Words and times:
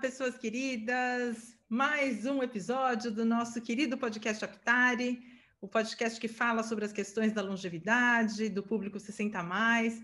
pessoas 0.00 0.38
queridas. 0.38 1.54
Mais 1.68 2.24
um 2.24 2.42
episódio 2.42 3.10
do 3.10 3.22
nosso 3.22 3.60
querido 3.60 3.98
podcast 3.98 4.42
Aptare, 4.42 5.22
o 5.60 5.68
podcast 5.68 6.18
que 6.18 6.26
fala 6.26 6.62
sobre 6.62 6.86
as 6.86 6.92
questões 6.92 7.34
da 7.34 7.42
longevidade, 7.42 8.48
do 8.48 8.62
público 8.62 8.98
60 8.98 9.42
mais. 9.42 10.02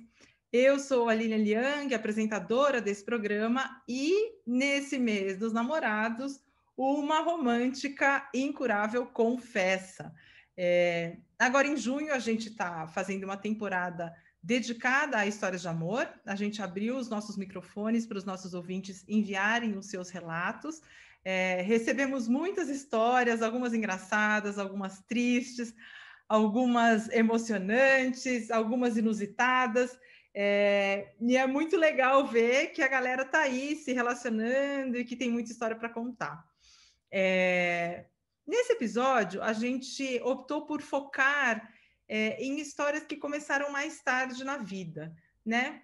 Eu 0.52 0.78
sou 0.78 1.08
a 1.08 1.14
Lilian 1.14 1.38
Liang, 1.38 1.94
apresentadora 1.94 2.78
desse 2.78 3.02
programa, 3.02 3.82
e 3.88 4.34
nesse 4.46 4.98
mês 4.98 5.38
dos 5.38 5.54
namorados, 5.54 6.40
uma 6.76 7.20
romântica 7.20 8.28
incurável 8.34 9.06
confessa. 9.06 10.12
É, 10.58 11.16
agora, 11.38 11.66
em 11.66 11.76
junho, 11.76 12.12
a 12.12 12.18
gente 12.18 12.50
está 12.50 12.86
fazendo 12.86 13.24
uma 13.24 13.38
temporada 13.38 14.14
dedicada 14.46 15.18
a 15.18 15.26
histórias 15.26 15.60
de 15.60 15.66
amor. 15.66 16.08
A 16.24 16.36
gente 16.36 16.62
abriu 16.62 16.96
os 16.96 17.08
nossos 17.08 17.36
microfones 17.36 18.06
para 18.06 18.16
os 18.16 18.24
nossos 18.24 18.54
ouvintes 18.54 19.04
enviarem 19.08 19.76
os 19.76 19.86
seus 19.86 20.08
relatos. 20.08 20.80
É, 21.24 21.62
recebemos 21.62 22.28
muitas 22.28 22.68
histórias, 22.68 23.42
algumas 23.42 23.74
engraçadas, 23.74 24.56
algumas 24.56 25.00
tristes, 25.00 25.74
algumas 26.28 27.08
emocionantes, 27.08 28.48
algumas 28.52 28.96
inusitadas. 28.96 29.98
É, 30.32 31.14
e 31.20 31.36
é 31.36 31.44
muito 31.44 31.76
legal 31.76 32.24
ver 32.24 32.68
que 32.68 32.82
a 32.82 32.88
galera 32.88 33.22
está 33.22 33.40
aí 33.40 33.74
se 33.74 33.92
relacionando 33.92 34.96
e 34.96 35.04
que 35.04 35.16
tem 35.16 35.28
muita 35.28 35.50
história 35.50 35.74
para 35.74 35.88
contar. 35.88 36.46
É, 37.10 38.04
nesse 38.46 38.74
episódio, 38.74 39.42
a 39.42 39.52
gente 39.52 40.20
optou 40.22 40.66
por 40.66 40.82
focar 40.82 41.68
é, 42.08 42.42
em 42.42 42.58
histórias 42.60 43.04
que 43.04 43.16
começaram 43.16 43.70
mais 43.70 44.00
tarde 44.02 44.44
na 44.44 44.58
vida, 44.58 45.14
né? 45.44 45.82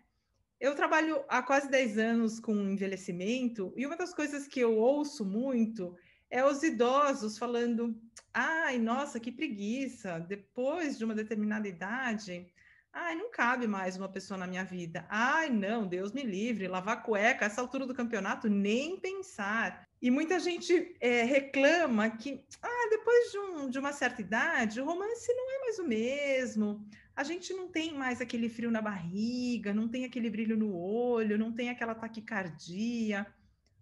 Eu 0.61 0.77
trabalho 0.77 1.25
há 1.29 1.43
quase 1.43 1.69
10 1.69 1.99
anos 1.99 2.39
com 2.39 2.55
envelhecimento 2.55 3.73
e 3.77 3.85
uma 3.85 3.97
das 3.97 4.15
coisas 4.15 4.47
que 4.47 4.61
eu 4.61 4.77
ouço 4.77 5.25
muito 5.25 5.97
é 6.31 6.45
os 6.45 6.63
idosos 6.63 7.37
falando: 7.37 8.01
ai, 8.33 8.79
nossa, 8.79 9.19
que 9.19 9.33
preguiça, 9.33 10.21
depois 10.21 10.97
de 10.97 11.05
uma 11.05 11.15
determinada 11.15 11.67
idade, 11.67 12.47
ai, 12.93 13.15
não 13.17 13.31
cabe 13.31 13.67
mais 13.67 13.97
uma 13.97 14.09
pessoa 14.09 14.39
na 14.39 14.47
minha 14.47 14.65
vida. 14.65 15.05
Ai, 15.09 15.51
não, 15.51 15.87
Deus 15.87 16.13
me 16.13 16.23
livre, 16.23 16.69
lavar 16.69 17.03
cueca, 17.03 17.45
essa 17.45 17.61
altura 17.61 17.87
do 17.87 17.95
campeonato, 17.95 18.49
nem 18.49 18.99
pensar. 19.01 19.89
E 20.03 20.11
muita 20.11 20.41
gente 20.41 20.97
é, 20.99 21.23
reclama 21.23 22.11
que, 22.11 22.45
ah, 22.61 22.89
depois 22.91 23.31
de, 23.31 23.39
um, 23.39 23.71
de 23.71 23.79
uma 23.79 23.93
certa 23.93 24.21
idade, 24.21 24.81
o 24.81 24.85
romance 24.85 25.33
não 25.33 25.49
é 25.49 25.61
mais 25.61 25.79
o 25.79 25.87
mesmo. 25.87 26.85
A 27.15 27.23
gente 27.23 27.55
não 27.55 27.69
tem 27.69 27.95
mais 27.95 28.21
aquele 28.21 28.49
frio 28.49 28.69
na 28.69 28.83
barriga, 28.83 29.73
não 29.73 29.89
tem 29.89 30.05
aquele 30.05 30.29
brilho 30.29 30.57
no 30.57 30.75
olho, 30.75 31.39
não 31.39 31.53
tem 31.53 31.71
aquela 31.71 31.95
taquicardia. 31.95 33.25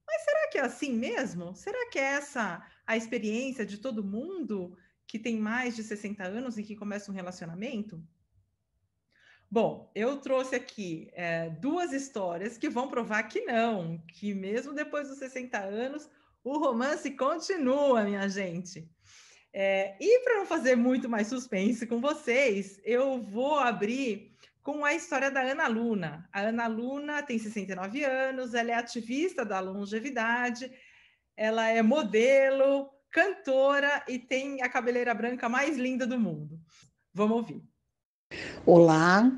Mas 0.06 0.22
será 0.22 0.48
que 0.50 0.58
é 0.58 0.60
assim 0.60 0.92
mesmo? 0.92 1.54
Será 1.54 1.88
que 1.88 1.98
é 1.98 2.02
essa 2.02 2.62
a 2.86 2.98
experiência 2.98 3.64
de 3.64 3.78
todo 3.78 4.04
mundo 4.04 4.76
que 5.06 5.18
tem 5.18 5.38
mais 5.38 5.74
de 5.74 5.82
60 5.82 6.22
anos 6.22 6.58
e 6.58 6.62
que 6.62 6.76
começa 6.76 7.10
um 7.10 7.14
relacionamento? 7.14 7.98
Bom, 9.50 9.90
eu 9.96 10.16
trouxe 10.18 10.54
aqui 10.54 11.10
é, 11.12 11.50
duas 11.50 11.92
histórias 11.92 12.56
que 12.56 12.68
vão 12.68 12.88
provar 12.88 13.24
que 13.24 13.40
não, 13.40 13.98
que 14.06 14.32
mesmo 14.32 14.72
depois 14.72 15.08
dos 15.08 15.18
60 15.18 15.58
anos, 15.58 16.08
o 16.44 16.56
romance 16.56 17.10
continua, 17.10 18.04
minha 18.04 18.28
gente. 18.28 18.88
É, 19.52 19.96
e 20.00 20.20
para 20.20 20.36
não 20.36 20.46
fazer 20.46 20.76
muito 20.76 21.08
mais 21.08 21.26
suspense 21.26 21.84
com 21.84 22.00
vocês, 22.00 22.80
eu 22.84 23.20
vou 23.20 23.58
abrir 23.58 24.32
com 24.62 24.84
a 24.84 24.94
história 24.94 25.32
da 25.32 25.40
Ana 25.40 25.66
Luna. 25.66 26.28
A 26.32 26.42
Ana 26.42 26.68
Luna 26.68 27.20
tem 27.20 27.36
69 27.36 28.04
anos, 28.04 28.54
ela 28.54 28.70
é 28.70 28.74
ativista 28.74 29.44
da 29.44 29.58
longevidade, 29.58 30.70
ela 31.36 31.68
é 31.68 31.82
modelo, 31.82 32.88
cantora 33.10 34.04
e 34.06 34.16
tem 34.16 34.62
a 34.62 34.68
cabeleira 34.68 35.12
branca 35.12 35.48
mais 35.48 35.76
linda 35.76 36.06
do 36.06 36.20
mundo. 36.20 36.60
Vamos 37.12 37.38
ouvir. 37.38 37.69
Olá, 38.72 39.32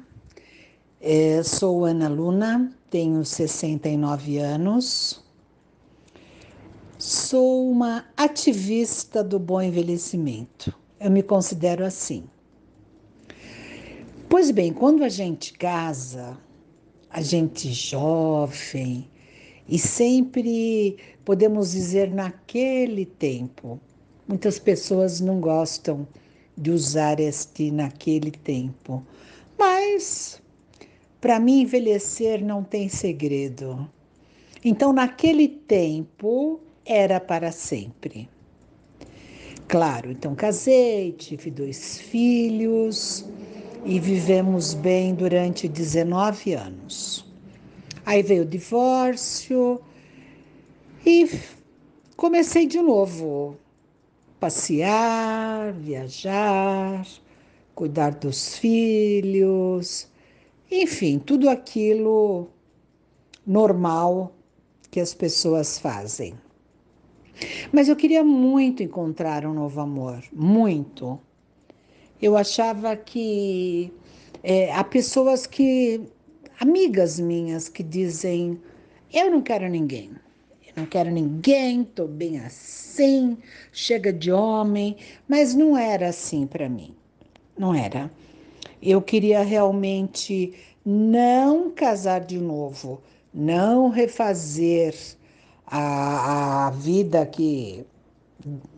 é, 1.01 1.43
sou 1.43 1.87
Ana 1.87 2.07
Luna, 2.07 2.71
tenho 2.91 3.25
69 3.25 4.37
anos, 4.37 5.25
sou 6.99 7.71
uma 7.71 8.05
ativista 8.15 9.25
do 9.25 9.39
bom 9.39 9.63
envelhecimento. 9.63 10.75
Eu 11.01 11.11
me 11.11 11.23
considero 11.23 11.83
assim. 11.83 12.25
Pois 14.29 14.51
bem, 14.51 14.71
quando 14.71 15.03
a 15.03 15.09
gente 15.09 15.55
casa, 15.55 16.37
a 17.09 17.23
gente 17.23 17.73
jovem, 17.73 19.09
e 19.67 19.79
sempre 19.79 20.99
podemos 21.25 21.73
dizer 21.73 22.13
naquele 22.13 23.07
tempo, 23.07 23.81
muitas 24.29 24.59
pessoas 24.59 25.21
não 25.21 25.41
gostam 25.41 26.07
de 26.57 26.71
usar 26.71 27.21
este 27.21 27.71
naquele 27.71 28.31
tempo. 28.31 29.03
Mas 29.59 30.43
para 31.21 31.39
mim 31.39 31.61
envelhecer 31.61 32.45
não 32.45 32.65
tem 32.65 32.89
segredo. 32.89 33.89
Então 34.65 34.93
naquele 34.93 35.49
tempo 35.49 36.61
era 36.85 37.21
para 37.21 37.53
sempre. 37.53 38.29
Claro, 39.69 40.11
então 40.11 40.35
casei, 40.35 41.13
tive 41.13 41.51
dois 41.51 41.99
filhos 41.99 43.25
e 43.85 43.99
vivemos 43.99 44.75
bem 44.75 45.15
durante 45.15 45.69
19 45.69 46.55
anos. 46.55 47.25
Aí 48.05 48.23
veio 48.23 48.43
o 48.43 48.47
divórcio 48.47 49.81
e 51.07 51.31
comecei 52.17 52.67
de 52.67 52.83
novo 52.83 53.57
passear, 54.43 55.73
viajar, 55.73 57.07
cuidar 57.77 58.13
dos 58.17 58.59
filhos, 58.59 60.09
enfim, 60.69 61.21
tudo 61.21 61.49
aquilo 61.49 62.49
normal 63.47 64.35
que 64.91 64.99
as 64.99 65.15
pessoas 65.15 65.79
fazem. 65.79 66.35
Mas 67.73 67.89
eu 67.89 67.95
queria 67.95 68.25
muito 68.25 68.83
encontrar 68.83 69.47
um 69.47 69.55
novo 69.55 69.81
amor, 69.81 70.25
muito. 70.33 71.21
Eu 72.21 72.37
achava 72.37 72.97
que 72.97 73.93
é, 74.43 74.73
há 74.73 74.83
pessoas 74.83 75.47
que, 75.47 76.01
amigas 76.59 77.21
minhas, 77.21 77.69
que 77.69 77.85
dizem: 77.85 78.61
Eu 79.15 79.31
não 79.31 79.41
quero 79.41 79.69
ninguém, 79.69 80.11
não 80.75 80.87
quero 80.87 81.11
ninguém, 81.11 81.83
estou 81.83 82.09
bem 82.09 82.39
assim, 82.39 83.37
chega 83.73 84.13
de 84.13 84.33
homem, 84.33 84.97
mas 85.29 85.55
não 85.55 85.77
era 85.77 86.09
assim 86.09 86.47
para 86.47 86.69
mim, 86.69 86.95
não 87.57 87.75
era. 87.75 88.11
Eu 88.83 89.01
queria 89.03 89.43
realmente 89.43 90.55
não 90.85 91.71
casar 91.71 92.21
de 92.21 92.39
novo, 92.39 93.01
não 93.33 93.89
refazer 93.89 94.95
a, 95.67 96.67
a 96.67 96.71
vida 96.71 97.25
que 97.27 97.85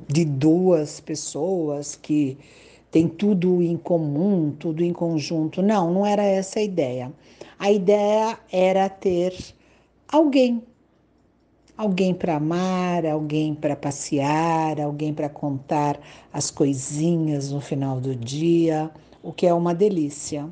de 0.08 0.24
duas 0.24 1.00
pessoas 1.00 1.96
que 1.96 2.36
tem 2.90 3.08
tudo 3.08 3.62
em 3.62 3.76
comum, 3.76 4.54
tudo 4.58 4.84
em 4.84 4.92
conjunto. 4.92 5.62
Não, 5.62 5.92
não 5.92 6.06
era 6.06 6.22
essa 6.22 6.58
a 6.58 6.62
ideia. 6.62 7.12
A 7.58 7.72
ideia 7.72 8.38
era 8.52 8.88
ter 8.88 9.34
alguém 10.06 10.62
Alguém 11.76 12.14
para 12.14 12.36
amar, 12.36 13.04
alguém 13.04 13.52
para 13.52 13.74
passear, 13.74 14.80
alguém 14.80 15.12
para 15.12 15.28
contar 15.28 16.00
as 16.32 16.48
coisinhas 16.50 17.50
no 17.50 17.60
final 17.60 18.00
do 18.00 18.14
dia, 18.14 18.90
o 19.22 19.32
que 19.32 19.44
é 19.44 19.52
uma 19.52 19.74
delícia. 19.74 20.48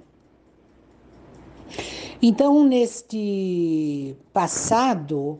Então, 2.20 2.64
neste 2.64 4.16
passado, 4.32 5.38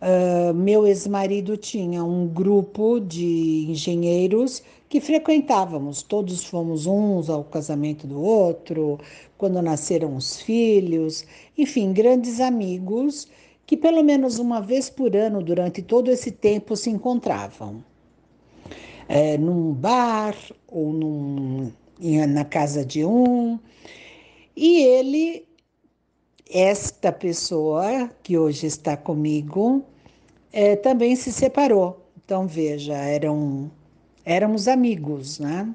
uh, 0.00 0.54
meu 0.54 0.86
ex-marido 0.86 1.56
tinha 1.56 2.04
um 2.04 2.28
grupo 2.28 3.00
de 3.00 3.66
engenheiros 3.68 4.62
que 4.88 5.00
frequentávamos, 5.00 6.02
todos 6.02 6.44
fomos 6.44 6.86
uns 6.86 7.28
ao 7.28 7.44
casamento 7.44 8.06
do 8.06 8.22
outro, 8.22 8.98
quando 9.36 9.60
nasceram 9.60 10.16
os 10.16 10.40
filhos, 10.40 11.26
enfim, 11.56 11.92
grandes 11.92 12.40
amigos 12.40 13.28
que 13.68 13.76
pelo 13.76 14.02
menos 14.02 14.38
uma 14.38 14.62
vez 14.62 14.88
por 14.88 15.14
ano, 15.14 15.42
durante 15.42 15.82
todo 15.82 16.10
esse 16.10 16.32
tempo, 16.32 16.74
se 16.74 16.88
encontravam. 16.88 17.84
É, 19.06 19.36
num 19.36 19.74
bar 19.74 20.34
ou 20.66 20.90
num, 20.90 21.70
na 22.30 22.46
casa 22.46 22.82
de 22.82 23.04
um. 23.04 23.58
E 24.56 24.82
ele, 24.84 25.46
esta 26.48 27.12
pessoa 27.12 28.10
que 28.22 28.38
hoje 28.38 28.66
está 28.66 28.96
comigo, 28.96 29.84
é, 30.50 30.74
também 30.74 31.14
se 31.14 31.30
separou. 31.30 32.08
Então, 32.24 32.46
veja, 32.46 32.94
eram, 32.94 33.70
éramos 34.24 34.66
amigos, 34.66 35.38
né? 35.38 35.74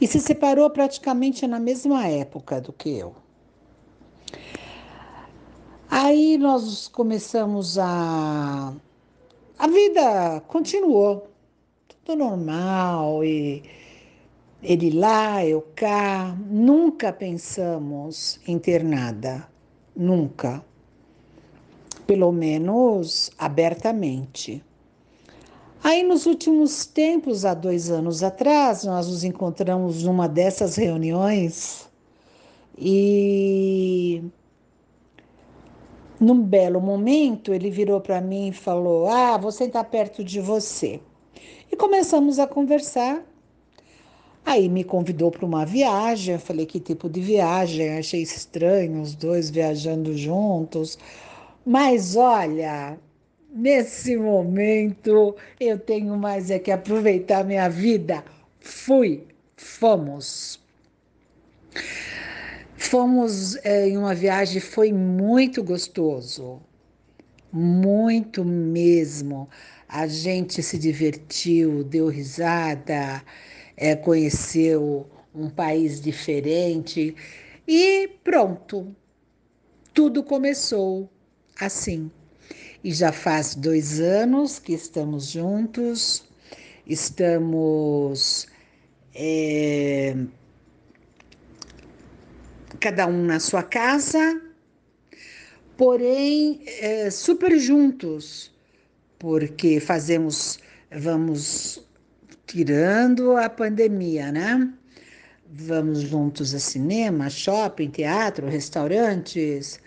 E 0.00 0.06
se 0.08 0.18
separou 0.18 0.68
praticamente 0.68 1.46
na 1.46 1.60
mesma 1.60 2.08
época 2.08 2.60
do 2.60 2.72
que 2.72 2.90
eu. 2.90 3.14
Aí 5.90 6.36
nós 6.36 6.86
começamos 6.88 7.78
a. 7.78 8.74
A 9.58 9.66
vida 9.66 10.40
continuou, 10.46 11.28
tudo 12.04 12.18
normal, 12.18 13.24
e 13.24 13.62
ele 14.62 14.90
lá, 14.90 15.44
eu 15.44 15.66
cá. 15.74 16.36
Nunca 16.46 17.12
pensamos 17.12 18.38
em 18.46 18.58
ter 18.58 18.84
nada, 18.84 19.48
nunca. 19.96 20.62
Pelo 22.06 22.32
menos 22.32 23.30
abertamente. 23.38 24.62
Aí, 25.82 26.02
nos 26.02 26.26
últimos 26.26 26.84
tempos, 26.86 27.44
há 27.44 27.54
dois 27.54 27.90
anos 27.90 28.22
atrás, 28.22 28.84
nós 28.84 29.08
nos 29.08 29.24
encontramos 29.24 30.02
numa 30.02 30.28
dessas 30.28 30.76
reuniões 30.76 31.88
e, 32.76 34.22
num 36.20 36.42
belo 36.42 36.80
momento, 36.80 37.52
ele 37.52 37.70
virou 37.70 38.00
para 38.00 38.20
mim 38.20 38.48
e 38.48 38.52
falou: 38.52 39.08
Ah, 39.08 39.36
vou 39.36 39.52
sentar 39.52 39.84
perto 39.84 40.24
de 40.24 40.40
você. 40.40 41.00
E 41.70 41.76
começamos 41.76 42.38
a 42.38 42.46
conversar. 42.46 43.22
Aí 44.44 44.68
me 44.68 44.84
convidou 44.84 45.30
para 45.30 45.44
uma 45.44 45.64
viagem. 45.64 46.34
Eu 46.34 46.40
falei: 46.40 46.66
Que 46.66 46.80
tipo 46.80 47.08
de 47.08 47.20
viagem? 47.20 47.98
Achei 47.98 48.22
estranho 48.22 49.00
os 49.02 49.14
dois 49.14 49.50
viajando 49.50 50.16
juntos. 50.16 50.98
Mas 51.64 52.16
olha, 52.16 52.98
Nesse 53.50 54.14
momento, 54.16 55.34
eu 55.58 55.78
tenho 55.78 56.16
mais 56.18 56.50
é 56.50 56.58
que 56.58 56.70
aproveitar 56.70 57.44
minha 57.44 57.68
vida. 57.68 58.22
Fui, 58.60 59.26
fomos. 59.56 60.60
Fomos 62.88 63.54
é, 63.66 63.86
em 63.86 63.98
uma 63.98 64.14
viagem, 64.14 64.62
foi 64.62 64.94
muito 64.94 65.62
gostoso, 65.62 66.58
muito 67.52 68.42
mesmo. 68.42 69.46
A 69.86 70.06
gente 70.06 70.62
se 70.62 70.78
divertiu, 70.78 71.84
deu 71.84 72.08
risada, 72.08 73.22
é, 73.76 73.94
conheceu 73.94 75.06
um 75.34 75.50
país 75.50 76.00
diferente 76.00 77.14
e 77.66 78.08
pronto, 78.24 78.96
tudo 79.92 80.22
começou 80.22 81.10
assim. 81.60 82.10
E 82.82 82.90
já 82.90 83.12
faz 83.12 83.54
dois 83.54 84.00
anos 84.00 84.58
que 84.58 84.72
estamos 84.72 85.26
juntos, 85.26 86.24
estamos 86.86 88.46
é, 89.14 90.16
cada 92.80 93.06
um 93.06 93.24
na 93.24 93.40
sua 93.40 93.62
casa, 93.62 94.40
porém 95.76 96.62
é, 96.80 97.10
super 97.10 97.58
juntos, 97.58 98.52
porque 99.18 99.80
fazemos, 99.80 100.58
vamos 100.90 101.84
tirando 102.46 103.36
a 103.36 103.48
pandemia, 103.48 104.32
né? 104.32 104.72
Vamos 105.50 106.00
juntos 106.00 106.54
a 106.54 106.58
cinema, 106.58 107.30
shopping, 107.30 107.90
teatro, 107.90 108.46
restaurantes. 108.46 109.80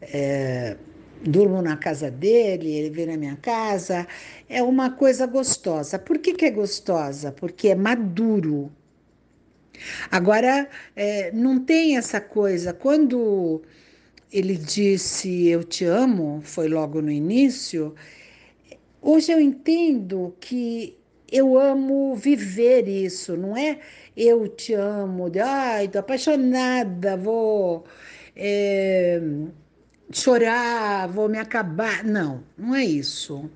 É, 0.00 0.76
durmo 1.24 1.60
na 1.62 1.76
casa 1.76 2.10
dele, 2.10 2.70
ele 2.70 2.90
vem 2.90 3.06
na 3.06 3.16
minha 3.16 3.36
casa. 3.36 4.06
É 4.48 4.62
uma 4.62 4.90
coisa 4.90 5.26
gostosa. 5.26 5.98
Por 5.98 6.18
que, 6.18 6.34
que 6.34 6.44
é 6.44 6.50
gostosa? 6.50 7.32
Porque 7.32 7.68
é 7.68 7.74
maduro. 7.74 8.70
Agora, 10.10 10.68
é, 10.96 11.32
não 11.32 11.58
tem 11.64 11.96
essa 11.96 12.20
coisa. 12.20 12.72
Quando 12.72 13.62
ele 14.32 14.56
disse 14.56 15.48
eu 15.48 15.64
te 15.64 15.84
amo, 15.84 16.40
foi 16.42 16.68
logo 16.68 17.00
no 17.02 17.10
início, 17.10 17.94
hoje 19.00 19.32
eu 19.32 19.40
entendo 19.40 20.34
que 20.40 20.96
eu 21.30 21.58
amo 21.58 22.14
viver 22.16 22.88
isso, 22.88 23.36
não 23.36 23.56
é 23.56 23.78
eu 24.16 24.48
te 24.48 24.74
amo, 24.74 25.30
de 25.30 25.40
ai, 25.40 25.88
tô 25.88 25.98
apaixonada, 25.98 27.16
vou. 27.16 27.84
É, 28.36 29.20
chorar, 30.12 31.08
vou 31.08 31.28
me 31.28 31.38
acabar. 31.38 32.04
Não, 32.04 32.44
não 32.56 32.74
é 32.74 32.84
isso. 32.84 33.50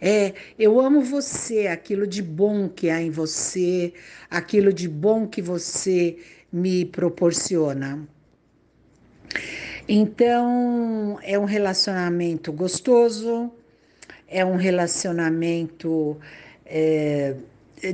É, 0.00 0.32
eu 0.58 0.80
amo 0.80 1.00
você, 1.02 1.66
aquilo 1.66 2.06
de 2.06 2.22
bom 2.22 2.68
que 2.68 2.90
há 2.90 3.00
em 3.00 3.10
você, 3.10 3.92
aquilo 4.30 4.72
de 4.72 4.88
bom 4.88 5.26
que 5.26 5.40
você 5.40 6.16
me 6.52 6.84
proporciona. 6.84 8.06
Então, 9.88 11.18
é 11.22 11.38
um 11.38 11.44
relacionamento 11.44 12.52
gostoso, 12.52 13.50
é 14.28 14.44
um 14.44 14.56
relacionamento 14.56 16.18
é, 16.64 17.34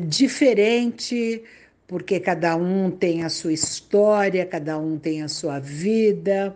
diferente, 0.07 1.43
porque 1.87 2.21
cada 2.21 2.57
um 2.57 2.91
tem 2.91 3.25
a 3.25 3.29
sua 3.29 3.53
história, 3.53 4.45
cada 4.45 4.79
um 4.79 4.99
tem 4.99 5.23
a 5.23 5.29
sua 5.29 5.59
vida 5.59 6.55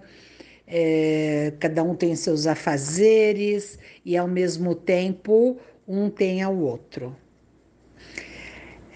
é, 0.74 1.52
cada 1.60 1.82
um 1.82 1.94
tem 1.94 2.16
seus 2.16 2.46
afazeres 2.46 3.78
e 4.06 4.16
ao 4.16 4.26
mesmo 4.26 4.74
tempo 4.74 5.58
um 5.86 6.08
tem 6.08 6.40
ao 6.40 6.56
outro. 6.56 7.14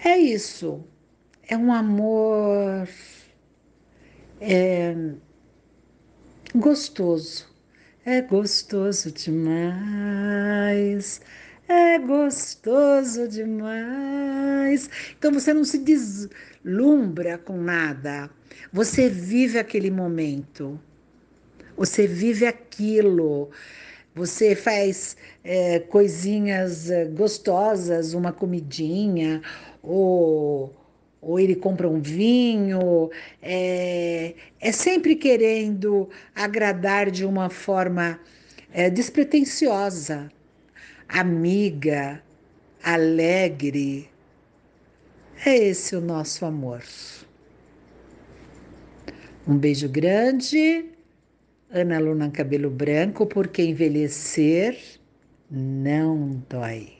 É 0.03 0.17
isso, 0.17 0.83
é 1.47 1.55
um 1.55 1.71
amor 1.71 2.89
é, 4.41 4.95
gostoso, 6.55 7.47
é 8.03 8.23
gostoso 8.23 9.11
demais. 9.11 10.41
É 11.69 11.99
gostoso 11.99 13.27
demais. 13.27 14.89
Então 15.19 15.33
você 15.33 15.53
não 15.53 15.65
se 15.65 15.77
deslumbra 15.79 17.37
com 17.37 17.57
nada. 17.57 18.29
Você 18.71 19.09
vive 19.09 19.59
aquele 19.59 19.91
momento. 19.91 20.79
Você 21.77 22.07
vive 22.07 22.47
aquilo, 22.47 23.51
você 24.15 24.55
faz 24.55 25.15
é, 25.43 25.79
coisinhas 25.79 26.89
é, 26.89 27.05
gostosas, 27.05 28.15
uma 28.15 28.33
comidinha, 28.33 29.43
ou, 29.83 30.75
ou 31.21 31.39
ele 31.39 31.55
compra 31.55 31.87
um 31.87 32.01
vinho, 32.01 33.11
é, 33.43 34.33
é 34.59 34.71
sempre 34.71 35.15
querendo 35.15 36.09
agradar 36.33 37.11
de 37.11 37.23
uma 37.23 37.47
forma 37.47 38.19
é, 38.73 38.89
despretensiosa, 38.89 40.31
amiga, 41.07 42.23
alegre. 42.83 44.09
É 45.45 45.55
esse 45.55 45.95
o 45.95 46.01
nosso 46.01 46.43
amor. 46.43 46.81
Um 49.47 49.55
beijo 49.55 49.87
grande 49.87 50.96
Ana 51.69 51.99
Luna 51.99 52.31
Cabelo 52.31 52.69
Branco, 52.69 53.27
porque 53.27 53.61
envelhecer 53.61 54.99
não 55.51 56.43
dói. 56.49 56.97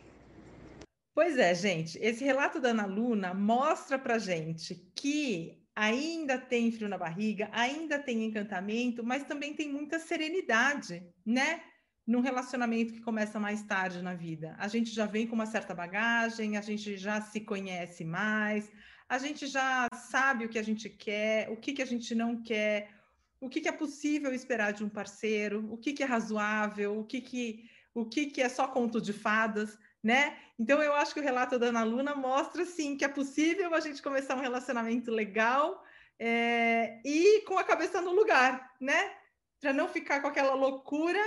Pois 1.15 1.37
é, 1.37 1.55
gente, 1.55 1.97
esse 1.99 2.23
relato 2.23 2.59
da 2.59 2.69
Ana 2.69 2.85
Luna 2.85 3.33
mostra 3.33 3.97
pra 3.97 4.19
gente 4.19 4.75
que 4.93 5.57
ainda 5.73 6.37
tem 6.37 6.71
frio 6.71 6.89
na 6.89 6.97
barriga, 6.97 7.49
ainda 7.53 7.97
tem 7.97 8.25
encantamento, 8.25 9.03
mas 9.03 9.23
também 9.23 9.53
tem 9.53 9.71
muita 9.71 9.99
serenidade, 9.99 11.01
né? 11.25 11.61
Num 12.05 12.19
relacionamento 12.19 12.93
que 12.93 13.01
começa 13.01 13.39
mais 13.39 13.63
tarde 13.63 14.01
na 14.01 14.15
vida. 14.15 14.55
A 14.59 14.67
gente 14.67 14.91
já 14.91 15.05
vem 15.05 15.27
com 15.27 15.35
uma 15.35 15.45
certa 15.45 15.73
bagagem, 15.73 16.57
a 16.57 16.61
gente 16.61 16.97
já 16.97 17.21
se 17.21 17.41
conhece 17.41 18.03
mais, 18.03 18.69
a 19.07 19.17
gente 19.17 19.47
já 19.47 19.87
sabe 20.09 20.45
o 20.45 20.49
que 20.49 20.59
a 20.59 20.63
gente 20.63 20.89
quer, 20.89 21.49
o 21.49 21.55
que, 21.55 21.73
que 21.73 21.81
a 21.81 21.85
gente 21.85 22.13
não 22.13 22.41
quer, 22.41 22.96
o 23.39 23.49
que, 23.49 23.61
que, 23.61 23.67
é 23.67 23.71
possível 23.71 24.33
esperar 24.33 24.73
de 24.73 24.83
um 24.83 24.89
parceiro, 24.89 25.71
o 25.71 25.77
que, 25.77 25.93
que 25.93 26.03
é 26.03 26.05
razoável, 26.05 26.99
o 26.99 27.03
que, 27.03 27.21
que, 27.21 27.69
o 27.93 28.05
que, 28.05 28.27
que 28.27 28.41
é 28.41 28.49
só 28.49 28.67
conto 28.67 28.99
de 28.99 29.13
fadas, 29.13 29.77
né? 30.03 30.37
Então 30.57 30.81
eu 30.81 30.93
acho 30.93 31.13
que 31.13 31.19
o 31.19 31.23
relato 31.23 31.59
da 31.59 31.67
Ana 31.67 31.83
Luna 31.83 32.15
mostra 32.15 32.65
sim 32.65 32.97
que 32.97 33.05
é 33.05 33.07
possível 33.07 33.73
a 33.73 33.79
gente 33.79 34.01
começar 34.01 34.35
um 34.35 34.41
relacionamento 34.41 35.11
legal 35.11 35.83
é, 36.19 36.99
e 37.05 37.41
com 37.41 37.57
a 37.57 37.63
cabeça 37.63 38.01
no 38.01 38.11
lugar, 38.11 38.75
né? 38.81 39.13
Para 39.59 39.73
não 39.73 39.87
ficar 39.87 40.21
com 40.21 40.27
aquela 40.27 40.55
loucura 40.55 41.21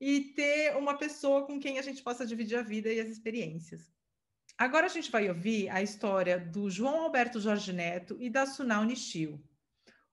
e 0.00 0.20
ter 0.36 0.76
uma 0.76 0.96
pessoa 0.96 1.46
com 1.46 1.58
quem 1.58 1.78
a 1.78 1.82
gente 1.82 2.02
possa 2.02 2.26
dividir 2.26 2.58
a 2.58 2.62
vida 2.62 2.92
e 2.92 3.00
as 3.00 3.08
experiências. 3.08 3.92
Agora 4.58 4.86
a 4.86 4.90
gente 4.90 5.10
vai 5.10 5.28
ouvir 5.28 5.68
a 5.68 5.82
história 5.82 6.38
do 6.38 6.70
João 6.70 7.02
Alberto 7.02 7.40
Jorge 7.40 7.72
Neto 7.72 8.16
e 8.20 8.30
da 8.30 8.46
Sunal 8.46 8.84
Nishio. 8.84 9.42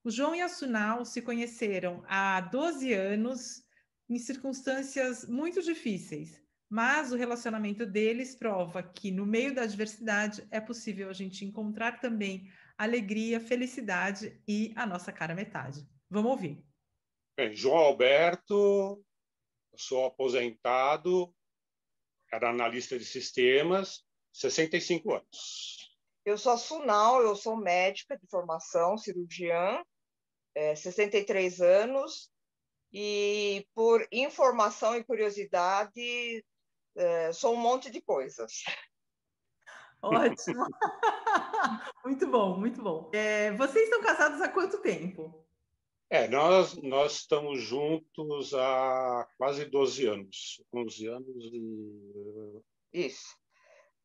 O 0.06 0.12
João 0.12 0.36
e 0.36 0.42
a 0.42 0.50
Sunal 0.50 1.06
se 1.06 1.22
conheceram 1.22 2.04
há 2.10 2.42
12 2.42 2.92
anos 2.92 3.64
em 4.10 4.20
circunstâncias 4.20 5.26
muito 5.26 5.62
difíceis, 5.62 6.44
mas 6.70 7.14
o 7.14 7.16
relacionamento 7.16 7.86
deles 7.86 8.36
prova 8.36 8.84
que 8.84 9.12
no 9.12 9.26
meio 9.26 9.56
da 9.56 9.62
adversidade 9.62 10.46
é 10.52 10.60
possível 10.60 11.10
a 11.10 11.14
gente 11.14 11.46
encontrar 11.46 12.02
também 12.02 12.52
alegria, 12.78 13.40
felicidade 13.40 14.42
e 14.46 14.74
a 14.76 14.86
nossa 14.86 15.10
cara 15.14 15.34
metade. 15.34 15.88
Vamos 16.10 16.32
ouvir. 16.32 16.62
Bem, 17.38 17.56
João 17.56 17.78
Alberto, 17.78 19.02
sou 19.78 20.06
aposentado, 20.06 21.34
era 22.30 22.50
analista 22.50 23.00
de 23.00 23.06
sistemas, 23.06 24.04
65 24.34 25.14
anos. 25.14 25.98
Eu 26.26 26.38
sou 26.38 26.52
a 26.52 26.58
Sunal, 26.58 27.22
eu 27.22 27.38
sou 27.38 27.56
médica 27.56 28.18
de 28.18 28.28
formação, 28.28 28.98
cirurgiã, 28.98 29.82
é, 30.56 30.76
63 30.76 31.62
anos, 31.62 32.32
e 32.92 33.66
por 33.74 34.08
informação 34.12 34.96
e 34.96 35.04
curiosidade, 35.04 36.46
é, 36.96 37.34
sou 37.34 37.54
um 37.54 37.58
monte 37.58 37.90
de 37.90 38.02
coisas. 38.02 38.64
Ótimo! 40.02 40.66
muito 42.06 42.28
bom, 42.28 42.58
muito 42.58 42.82
bom. 42.82 43.10
É, 43.14 43.52
vocês 43.54 43.86
estão 43.86 44.02
casados 44.02 44.42
há 44.42 44.50
quanto 44.50 44.82
tempo? 44.82 45.44
É, 46.10 46.28
nós, 46.28 46.76
nós 46.84 47.14
estamos 47.14 47.60
juntos 47.62 48.54
há 48.54 49.28
quase 49.38 49.66
12 49.66 50.06
anos. 50.06 50.64
11 50.72 51.08
anos 51.08 51.46
e... 51.52 52.62
Isso. 52.94 53.36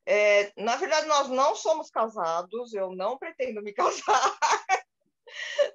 É, 0.07 0.50
na 0.57 0.76
verdade, 0.76 1.07
nós 1.07 1.28
não 1.28 1.55
somos 1.55 1.90
casados, 1.90 2.73
eu 2.73 2.97
não 2.97 3.19
pretendo 3.19 3.61
me 3.61 3.75
casar. 3.75 4.38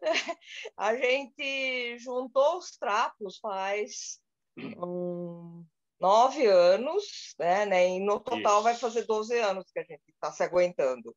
A 0.78 0.96
gente 0.96 1.98
juntou 2.00 2.58
os 2.58 2.72
trapos 2.78 3.38
faz 3.40 4.20
um, 4.58 5.66
nove 6.04 6.46
anos, 6.46 7.34
né, 7.40 7.66
né? 7.66 7.88
E 7.88 8.00
no 8.00 8.20
total 8.20 8.56
Isso. 8.56 8.64
vai 8.64 8.76
fazer 8.76 9.04
12 9.04 9.40
anos 9.40 9.72
que 9.72 9.80
a 9.80 9.84
gente 9.84 10.04
está 10.10 10.32
se 10.32 10.44
aguentando. 10.44 11.16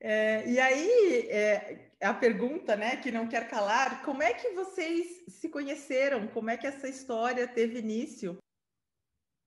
É, 0.00 0.48
e 0.48 0.58
aí, 0.58 1.28
é, 1.28 1.92
a 2.00 2.12
pergunta, 2.12 2.74
né, 2.74 2.96
que 2.96 3.12
não 3.12 3.28
quer 3.28 3.48
calar, 3.48 4.02
como 4.04 4.22
é 4.22 4.32
que 4.32 4.48
vocês 4.50 5.22
se 5.28 5.48
conheceram? 5.48 6.26
Como 6.28 6.50
é 6.50 6.56
que 6.56 6.66
essa 6.66 6.88
história 6.88 7.46
teve 7.46 7.78
início? 7.78 8.38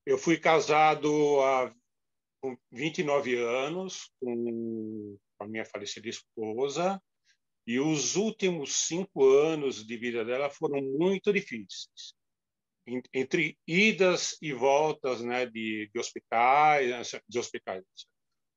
Eu 0.05 0.17
fui 0.17 0.37
casado 0.37 1.09
há 1.41 1.73
29 2.71 3.35
anos 3.35 4.11
com 4.19 5.17
a 5.39 5.47
minha 5.47 5.65
falecida 5.65 6.09
esposa 6.09 7.01
e 7.67 7.79
os 7.79 8.15
últimos 8.15 8.75
cinco 8.87 9.25
anos 9.25 9.85
de 9.85 9.97
vida 9.97 10.23
dela 10.23 10.49
foram 10.49 10.81
muito 10.81 11.33
difíceis. 11.33 12.13
Entre 13.13 13.57
idas 13.67 14.37
e 14.41 14.53
voltas 14.53 15.21
né, 15.21 15.47
de, 15.47 15.89
de 15.91 15.99
hospitais, 15.99 17.11
de 17.27 17.39
hospitais 17.39 17.83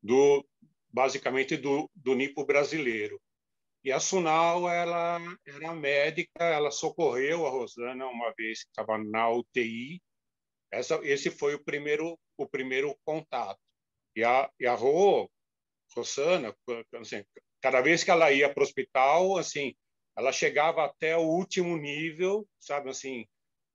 do, 0.02 0.47
basicamente 0.90 1.56
do, 1.56 1.90
do 1.94 2.14
NIPO 2.14 2.44
brasileiro. 2.44 3.20
E 3.82 3.90
a 3.90 3.99
Sunal, 3.99 4.68
ela 4.68 5.18
era 5.47 5.73
médica, 5.75 6.44
ela 6.44 6.70
socorreu 6.70 7.47
a 7.47 7.50
Rosana 7.50 8.06
uma 8.06 8.32
vez 8.37 8.64
que 8.64 8.70
estava 8.70 8.99
na 8.99 9.30
UTI, 9.30 10.02
essa, 10.70 11.00
esse 11.02 11.30
foi 11.30 11.54
o 11.54 11.64
primeiro, 11.64 12.18
o 12.37 12.47
primeiro 12.47 12.94
contato. 13.04 13.58
E 14.14 14.25
a, 14.25 14.50
e 14.61 14.66
a 14.66 14.75
Rô, 14.75 15.30
Rosana, 15.97 16.54
assim, 17.00 17.25
cada 17.61 17.80
vez 17.80 18.04
que 18.04 18.11
ela 18.11 18.33
ia 18.33 18.52
para 18.52 18.61
o 18.61 18.64
hospital, 18.64 19.37
assim, 19.37 19.75
ela 20.16 20.33
chegava 20.33 20.85
até 20.85 21.16
o 21.16 21.23
último 21.23 21.76
nível, 21.76 22.47
sabe, 22.61 22.90
assim, 22.90 23.26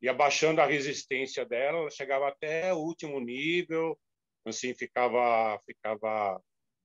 ia 0.02 0.14
baixando 0.14 0.62
a 0.62 0.66
resistência 0.66 1.46
dela, 1.46 1.80
ela 1.80 1.90
chegava 1.90 2.28
até 2.28 2.74
o 2.74 2.78
último 2.78 3.20
nível, 3.20 3.98
assim, 4.46 4.74
ficava, 4.74 5.60
ficava 5.66 6.42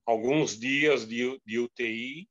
alguns 0.06 0.58
dias 0.58 1.06
de, 1.06 1.40
de 1.44 1.58
UTI, 1.58 2.28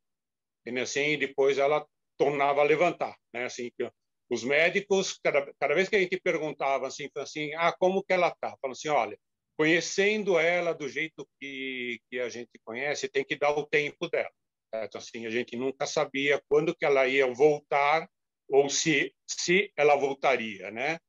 e 0.66 0.80
assim, 0.80 1.18
depois 1.18 1.58
ela 1.58 1.86
tornava 2.18 2.62
a 2.62 2.64
levantar, 2.64 3.16
né, 3.34 3.46
assim, 3.46 3.72
os 4.30 4.44
médicos, 4.44 5.20
cada, 5.24 5.54
cada 5.60 5.74
vez 5.74 5.88
que 5.88 5.96
a 5.96 6.00
gente 6.00 6.20
perguntava 6.20 6.88
assim, 6.88 7.10
assim, 7.18 7.54
ah, 7.56 7.74
como 7.78 8.04
que 8.04 8.14
ela 8.14 8.30
está? 8.30 8.58
Falam 8.62 8.74
assim, 8.74 8.90
olha, 8.90 9.18
conhecendo 9.58 10.38
ela 10.38 10.74
do 10.74 10.88
jeito 10.88 11.28
que, 11.40 12.00
que 12.10 12.20
a 12.20 12.30
gente 12.30 12.52
conhece, 12.64 13.10
tem 13.10 13.26
que 13.26 13.36
dar 13.36 13.52
o 13.52 13.66
tempo 13.66 14.08
dela. 14.08 14.32
Certo? 14.74 14.98
Assim, 14.98 15.26
a 15.26 15.30
gente 15.30 15.56
nunca 15.56 15.86
sabia 15.86 16.42
quando 16.48 16.76
que 16.76 16.86
ela 16.86 17.08
ia 17.08 17.26
voltar 17.34 18.08
ou 18.50 18.70
se 18.70 19.14
se 19.28 19.72
ela 19.76 19.96
voltaria, 19.96 20.72
né? 20.72 21.00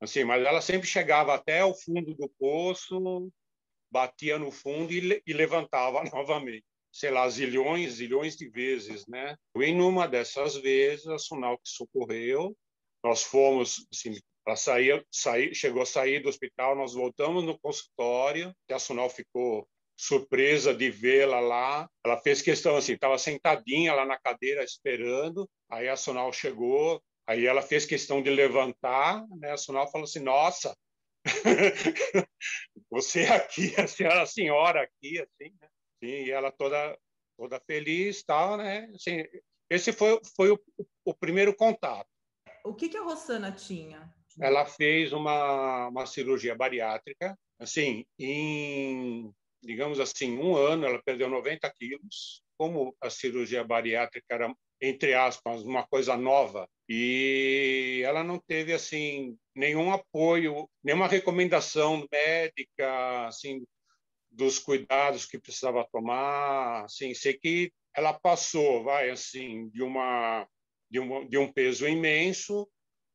Assim, 0.00 0.24
mas 0.24 0.44
ela 0.44 0.60
sempre 0.60 0.88
chegava 0.88 1.34
até 1.34 1.64
o 1.64 1.74
fundo 1.74 2.14
do 2.14 2.28
poço, 2.38 3.30
batia 3.90 4.38
no 4.38 4.50
fundo 4.50 4.92
e, 4.92 5.22
e 5.26 5.32
levantava 5.32 6.02
novamente 6.12 6.64
sei 6.92 7.10
lá, 7.10 7.28
zilhões, 7.28 7.94
zilhões 7.94 8.36
de 8.36 8.48
vezes, 8.48 9.06
né? 9.06 9.36
E 9.56 9.72
numa 9.72 10.08
dessas 10.08 10.56
vezes, 10.56 11.06
a 11.06 11.18
Sunal 11.18 11.58
que 11.58 11.68
socorreu, 11.68 12.56
nós 13.04 13.22
fomos, 13.22 13.86
assim, 13.92 14.18
ela 14.48 14.56
sair, 14.56 15.06
sair, 15.12 15.54
chegou 15.54 15.82
a 15.82 15.86
sair 15.86 16.20
do 16.20 16.28
hospital, 16.30 16.74
nós 16.74 16.94
voltamos 16.94 17.44
no 17.44 17.58
consultório, 17.58 18.54
que 18.66 18.72
a 18.72 18.78
Sunal 18.78 19.10
ficou 19.10 19.68
surpresa 19.94 20.72
de 20.72 20.90
vê-la 20.90 21.38
lá. 21.38 21.90
Ela 22.02 22.16
fez 22.16 22.40
questão 22.40 22.74
assim, 22.74 22.94
estava 22.94 23.18
sentadinha 23.18 23.92
lá 23.92 24.06
na 24.06 24.18
cadeira 24.18 24.64
esperando. 24.64 25.46
Aí 25.70 25.86
a 25.86 25.96
Sunal 25.96 26.32
chegou, 26.32 27.02
aí 27.26 27.44
ela 27.44 27.60
fez 27.60 27.84
questão 27.84 28.22
de 28.22 28.30
levantar, 28.30 29.22
né? 29.36 29.52
A 29.52 29.58
Sunal 29.58 29.90
falou 29.90 30.04
assim: 30.04 30.20
"Nossa, 30.20 30.74
você 32.90 33.24
aqui, 33.26 33.74
a 33.78 33.86
senhora, 33.86 34.22
a 34.22 34.26
senhora 34.26 34.82
aqui, 34.82 35.20
assim, 35.20 35.52
né? 35.60 35.68
Sim, 36.02 36.24
e 36.24 36.30
ela 36.30 36.50
toda 36.50 36.98
toda 37.36 37.60
feliz, 37.66 38.22
tal, 38.22 38.56
né? 38.56 38.90
Assim, 38.94 39.24
esse 39.68 39.92
foi 39.92 40.18
foi 40.34 40.50
o, 40.52 40.58
o 41.04 41.12
primeiro 41.12 41.54
contato. 41.54 42.08
O 42.64 42.74
que 42.74 42.88
que 42.88 42.96
a 42.96 43.02
Rosana 43.02 43.52
tinha? 43.52 44.16
Ela 44.40 44.64
fez 44.64 45.12
uma 45.12 45.88
uma 45.88 46.06
cirurgia 46.06 46.54
bariátrica, 46.54 47.36
assim, 47.58 48.04
em 48.18 49.32
digamos 49.62 49.98
assim, 50.00 50.38
um 50.38 50.56
ano 50.56 50.86
ela 50.86 51.02
perdeu 51.04 51.28
90 51.28 51.70
quilos. 51.72 52.42
Como 52.56 52.96
a 53.00 53.10
cirurgia 53.10 53.64
bariátrica 53.64 54.26
era 54.30 54.54
entre 54.80 55.14
aspas 55.14 55.62
uma 55.62 55.86
coisa 55.86 56.16
nova 56.16 56.68
e 56.88 58.02
ela 58.04 58.22
não 58.24 58.38
teve 58.38 58.72
assim 58.72 59.36
nenhum 59.54 59.92
apoio, 59.92 60.68
nenhuma 60.82 61.08
recomendação 61.08 62.06
médica, 62.10 63.26
assim 63.26 63.64
dos 64.30 64.58
cuidados 64.58 65.26
que 65.26 65.38
precisava 65.38 65.86
tomar, 65.90 66.84
assim, 66.84 67.12
sei 67.14 67.34
que 67.34 67.72
ela 67.94 68.12
passou, 68.12 68.84
vai 68.84 69.10
assim, 69.10 69.68
de 69.70 69.82
uma 69.82 70.46
de 70.90 71.00
um, 71.00 71.28
de 71.28 71.36
um 71.36 71.52
peso 71.52 71.86
imenso 71.86 72.68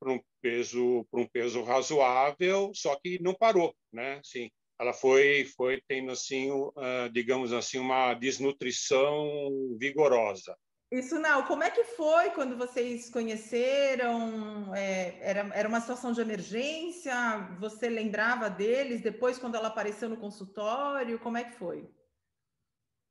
para 0.03 0.11
um 0.11 0.19
peso 0.41 1.07
para 1.09 1.21
um 1.21 1.27
peso 1.27 1.63
razoável, 1.63 2.71
só 2.73 2.95
que 2.97 3.21
não 3.21 3.33
parou, 3.33 3.73
né? 3.91 4.19
Assim, 4.19 4.51
ela 4.79 4.93
foi 4.93 5.45
foi 5.55 5.81
tendo 5.87 6.11
assim, 6.11 6.51
uh, 6.51 7.09
digamos 7.11 7.53
assim, 7.53 7.79
uma 7.79 8.13
desnutrição 8.13 9.49
vigorosa. 9.79 10.55
Isso 10.91 11.17
não. 11.17 11.43
Como 11.47 11.63
é 11.63 11.71
que 11.71 11.83
foi 11.83 12.29
quando 12.31 12.55
vocês 12.55 13.09
conheceram? 13.09 14.75
É, 14.75 15.17
era, 15.21 15.49
era 15.55 15.67
uma 15.67 15.81
situação 15.81 16.11
de 16.11 16.21
emergência? 16.21 17.15
Você 17.59 17.89
lembrava 17.89 18.47
deles 18.47 19.01
depois 19.01 19.39
quando 19.39 19.55
ela 19.55 19.69
apareceu 19.69 20.07
no 20.07 20.17
consultório? 20.17 21.19
Como 21.19 21.37
é 21.37 21.45
que 21.45 21.55
foi? 21.55 21.89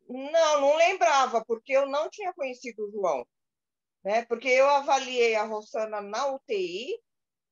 Não, 0.08 0.60
não 0.60 0.76
lembrava, 0.76 1.44
porque 1.44 1.72
eu 1.72 1.88
não 1.88 2.08
tinha 2.08 2.32
conhecido 2.34 2.86
o 2.86 2.90
João. 2.92 3.26
Né? 4.04 4.24
Porque 4.26 4.48
eu 4.48 4.68
avaliei 4.68 5.34
a 5.34 5.44
Rosana 5.44 6.00
na 6.00 6.26
UTI, 6.26 6.98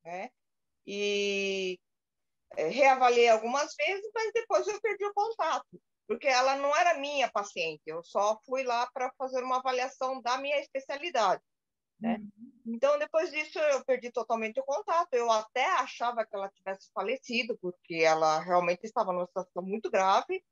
né? 0.05 0.31
E 0.87 1.79
é, 2.57 2.69
reavaliei 2.69 3.29
algumas 3.29 3.75
vezes, 3.77 4.11
mas 4.15 4.33
depois 4.33 4.67
eu 4.67 4.81
perdi 4.81 5.05
o 5.05 5.15
contato 5.15 5.81
porque 6.11 6.27
ela 6.27 6.57
não 6.57 6.75
era 6.75 6.99
minha 6.99 7.31
paciente, 7.31 7.83
eu 7.87 8.03
só 8.03 8.37
fui 8.45 8.65
lá 8.65 8.85
para 8.93 9.13
fazer 9.17 9.45
uma 9.45 9.59
avaliação 9.59 10.21
da 10.21 10.39
minha 10.39 10.59
especialidade. 10.59 11.41
Né? 12.01 12.17
Uhum. 12.19 12.53
Então, 12.67 12.99
depois 12.99 13.31
disso, 13.31 13.61
eu 13.61 13.85
perdi 13.85 14.11
totalmente 14.11 14.59
o 14.59 14.65
contato. 14.65 15.15
Eu 15.15 15.31
até 15.31 15.65
achava 15.75 16.27
que 16.27 16.35
ela 16.35 16.51
tivesse 16.51 16.91
falecido, 16.93 17.57
porque 17.63 18.03
ela 18.03 18.41
realmente 18.41 18.81
estava 18.83 19.13
numa 19.13 19.27
situação 19.27 19.63
muito 19.63 19.89
grave. 19.89 20.45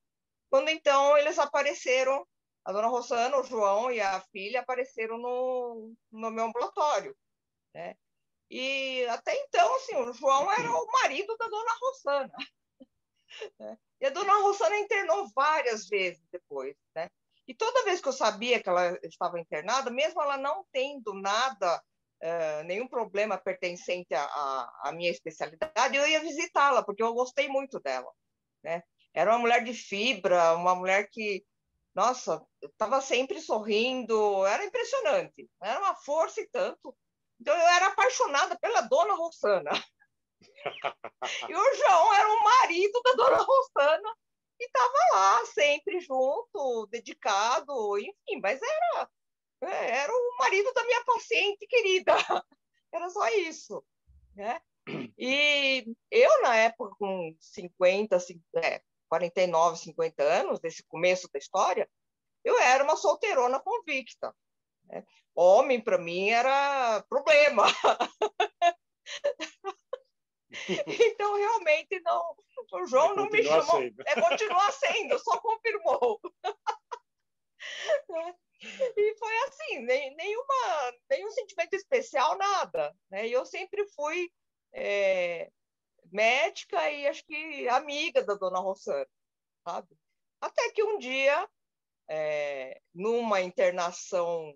Quando 0.48 0.68
então 0.68 1.18
eles 1.18 1.40
apareceram, 1.40 2.24
a 2.68 2.72
dona 2.72 2.88
Rosana, 2.88 3.38
o 3.38 3.44
João 3.44 3.90
e 3.90 3.98
a 3.98 4.20
filha 4.30 4.60
apareceram 4.60 5.16
no, 5.16 5.94
no 6.12 6.30
meu 6.30 6.44
ambulatório. 6.44 7.16
Né? 7.74 7.96
E 8.50 9.06
até 9.06 9.34
então, 9.36 9.74
assim, 9.76 9.96
o 9.96 10.12
João 10.12 10.52
era 10.52 10.70
o 10.70 10.86
marido 11.02 11.34
da 11.38 11.48
dona 11.48 11.72
Rosana. 11.80 12.32
Né? 13.60 13.76
E 14.00 14.06
a 14.06 14.10
dona 14.10 14.40
Rosana 14.40 14.78
internou 14.78 15.28
várias 15.34 15.86
vezes 15.86 16.26
depois, 16.32 16.74
né? 16.96 17.10
E 17.46 17.54
toda 17.54 17.84
vez 17.84 18.00
que 18.00 18.08
eu 18.08 18.12
sabia 18.12 18.60
que 18.60 18.68
ela 18.68 18.98
estava 19.02 19.38
internada, 19.38 19.90
mesmo 19.90 20.20
ela 20.22 20.38
não 20.38 20.64
tendo 20.72 21.12
nada, 21.12 21.76
uh, 22.22 22.64
nenhum 22.64 22.88
problema 22.88 23.36
pertencente 23.36 24.14
à, 24.14 24.90
minha 24.94 25.10
especialidade, 25.10 25.94
eu 25.94 26.08
ia 26.08 26.20
visitá-la, 26.20 26.82
porque 26.82 27.02
eu 27.02 27.12
gostei 27.12 27.48
muito 27.48 27.78
dela, 27.80 28.10
né? 28.64 28.82
Era 29.12 29.32
uma 29.32 29.40
mulher 29.40 29.62
de 29.62 29.74
fibra, 29.74 30.54
uma 30.54 30.74
mulher 30.74 31.10
que 31.10 31.44
nossa, 31.94 32.44
estava 32.62 33.00
sempre 33.00 33.40
sorrindo, 33.40 34.44
era 34.46 34.64
impressionante, 34.64 35.48
era 35.60 35.80
uma 35.80 35.94
força 35.94 36.40
e 36.40 36.48
tanto. 36.48 36.96
Então 37.40 37.54
eu 37.54 37.68
era 37.68 37.86
apaixonada 37.88 38.58
pela 38.58 38.82
dona 38.82 39.14
Rossana. 39.14 39.70
e 41.48 41.54
o 41.54 41.74
João 41.76 42.14
era 42.14 42.28
o 42.32 42.44
marido 42.44 43.00
da 43.02 43.12
dona 43.12 43.38
Rossana 43.38 44.14
e 44.60 44.64
estava 44.64 44.98
lá 45.12 45.46
sempre 45.46 46.00
junto, 46.00 46.86
dedicado, 46.90 47.98
enfim, 47.98 48.40
mas 48.40 48.60
era 48.62 49.08
era 49.60 50.12
o 50.12 50.36
marido 50.38 50.72
da 50.72 50.84
minha 50.84 51.04
paciente 51.04 51.66
querida. 51.66 52.14
Era 52.92 53.10
só 53.10 53.28
isso, 53.28 53.84
né? 54.34 54.60
E 55.18 55.84
eu, 56.10 56.42
na 56.42 56.56
época, 56.56 56.94
com 56.98 57.36
50, 57.38 58.18
50 58.18 58.66
é, 58.66 58.82
49, 59.08 59.78
50 59.78 60.22
anos, 60.22 60.60
desse 60.60 60.82
começo 60.84 61.28
da 61.32 61.38
história, 61.38 61.88
eu 62.44 62.58
era 62.58 62.84
uma 62.84 62.96
solteirona 62.96 63.60
convicta. 63.60 64.34
Né? 64.84 65.04
Homem, 65.34 65.80
para 65.80 65.98
mim, 65.98 66.30
era 66.30 67.02
problema. 67.08 67.64
então, 70.86 71.36
realmente, 71.36 72.00
não. 72.00 72.36
O 72.72 72.86
João 72.86 73.14
não 73.14 73.28
me 73.28 73.42
chamou. 73.42 73.80
Sendo. 73.80 74.02
É, 74.06 74.20
continua 74.20 74.72
sendo, 74.72 75.18
só 75.18 75.40
confirmou. 75.40 76.20
Né? 78.08 78.34
E 78.60 79.14
foi 79.14 79.38
assim, 79.46 79.78
nem, 79.82 80.16
nenhuma, 80.16 80.92
nenhum 81.08 81.30
sentimento 81.30 81.74
especial, 81.74 82.36
nada. 82.36 82.92
Né? 83.08 83.28
E 83.28 83.32
eu 83.32 83.46
sempre 83.46 83.86
fui 83.94 84.32
é, 84.72 85.48
médica 86.12 86.90
e 86.90 87.06
acho 87.06 87.24
que 87.24 87.68
amiga 87.68 88.22
da 88.22 88.34
dona 88.34 88.58
Rossana, 88.60 89.06
sabe? 89.66 89.88
Até 90.40 90.70
que 90.72 90.82
um 90.82 90.98
dia, 90.98 91.48
é, 92.08 92.80
numa 92.94 93.40
internação 93.40 94.54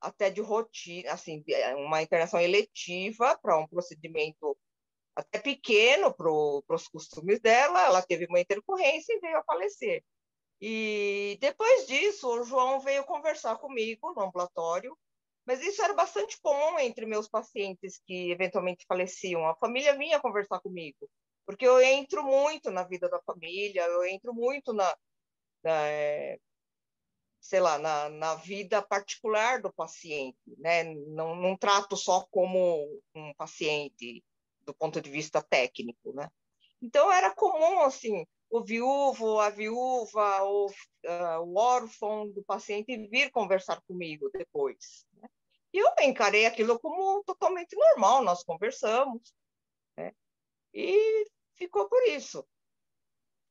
até 0.00 0.30
de 0.30 0.40
rotina, 0.40 1.12
assim, 1.12 1.44
uma 1.76 2.02
internação 2.02 2.40
eletiva 2.40 3.38
para 3.42 3.58
um 3.58 3.66
procedimento 3.66 4.56
até 5.14 5.38
pequeno 5.38 6.12
para 6.14 6.30
os 6.74 6.88
costumes 6.88 7.40
dela, 7.40 7.84
ela 7.84 8.02
teve 8.02 8.26
uma 8.26 8.40
intercorrência 8.40 9.12
e 9.12 9.20
veio 9.20 9.36
a 9.36 9.44
falecer. 9.44 10.02
E 10.60 11.38
depois 11.40 11.86
disso, 11.86 12.28
o 12.28 12.44
João 12.44 12.80
veio 12.80 13.04
conversar 13.04 13.56
comigo 13.58 14.12
no 14.14 14.22
ambulatório, 14.22 14.96
mas 15.50 15.60
isso 15.62 15.82
era 15.82 15.92
bastante 15.92 16.40
comum 16.40 16.78
entre 16.78 17.04
meus 17.04 17.28
pacientes 17.28 18.00
que 18.06 18.30
eventualmente 18.30 18.84
faleciam. 18.86 19.44
A 19.48 19.56
família 19.56 19.98
vinha 19.98 20.20
conversar 20.20 20.60
comigo, 20.60 21.10
porque 21.44 21.66
eu 21.66 21.80
entro 21.80 22.22
muito 22.22 22.70
na 22.70 22.84
vida 22.84 23.08
da 23.08 23.20
família, 23.22 23.82
eu 23.82 24.04
entro 24.04 24.32
muito 24.32 24.72
na, 24.72 24.96
na 25.64 25.88
é, 25.88 26.38
sei 27.40 27.58
lá, 27.58 27.80
na, 27.80 28.08
na 28.10 28.36
vida 28.36 28.80
particular 28.80 29.60
do 29.60 29.72
paciente, 29.72 30.38
né? 30.56 30.84
Não, 31.08 31.34
não 31.34 31.56
trato 31.56 31.96
só 31.96 32.24
como 32.30 32.86
um 33.12 33.34
paciente 33.34 34.22
do 34.60 34.72
ponto 34.72 35.00
de 35.00 35.10
vista 35.10 35.42
técnico, 35.42 36.12
né? 36.12 36.30
Então 36.80 37.10
era 37.10 37.34
comum 37.34 37.80
assim 37.80 38.24
o 38.48 38.62
viúvo, 38.62 39.40
a 39.40 39.50
viúva, 39.50 40.44
o, 40.44 40.66
uh, 40.66 41.40
o 41.44 41.58
órfão 41.58 42.28
do 42.30 42.42
paciente 42.44 43.08
vir 43.08 43.32
conversar 43.32 43.80
comigo 43.82 44.30
depois. 44.32 45.04
Né? 45.14 45.28
Eu 45.72 45.86
encarei 46.02 46.46
aquilo 46.46 46.78
como 46.78 47.22
totalmente 47.24 47.76
normal, 47.76 48.22
nós 48.22 48.42
conversamos, 48.42 49.32
né? 49.96 50.12
e 50.74 51.26
ficou 51.54 51.88
por 51.88 52.02
isso. 52.08 52.46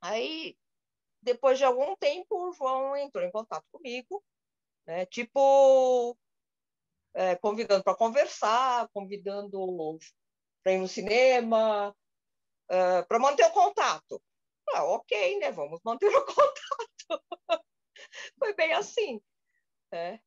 Aí, 0.01 0.57
depois 1.21 1.57
de 1.57 1.65
algum 1.65 1.95
tempo, 1.95 2.49
o 2.49 2.53
João 2.53 2.95
entrou 2.97 3.23
em 3.23 3.31
contato 3.31 3.65
comigo, 3.71 4.23
né? 4.85 5.05
tipo, 5.05 6.17
é, 7.13 7.35
convidando 7.35 7.83
para 7.83 7.95
conversar, 7.95 8.89
convidando 8.89 9.97
para 10.63 10.73
ir 10.73 10.77
no 10.79 10.87
cinema, 10.87 11.95
uh, 12.69 13.07
para 13.07 13.19
manter 13.19 13.45
o 13.45 13.51
contato. 13.51 14.21
Ah, 14.69 14.83
ok, 14.85 15.39
né? 15.39 15.51
Vamos 15.51 15.79
manter 15.83 16.07
o 16.07 16.25
contato. 16.25 17.23
Foi 18.37 18.53
bem 18.53 18.73
assim. 18.73 19.21
Né? 19.91 20.21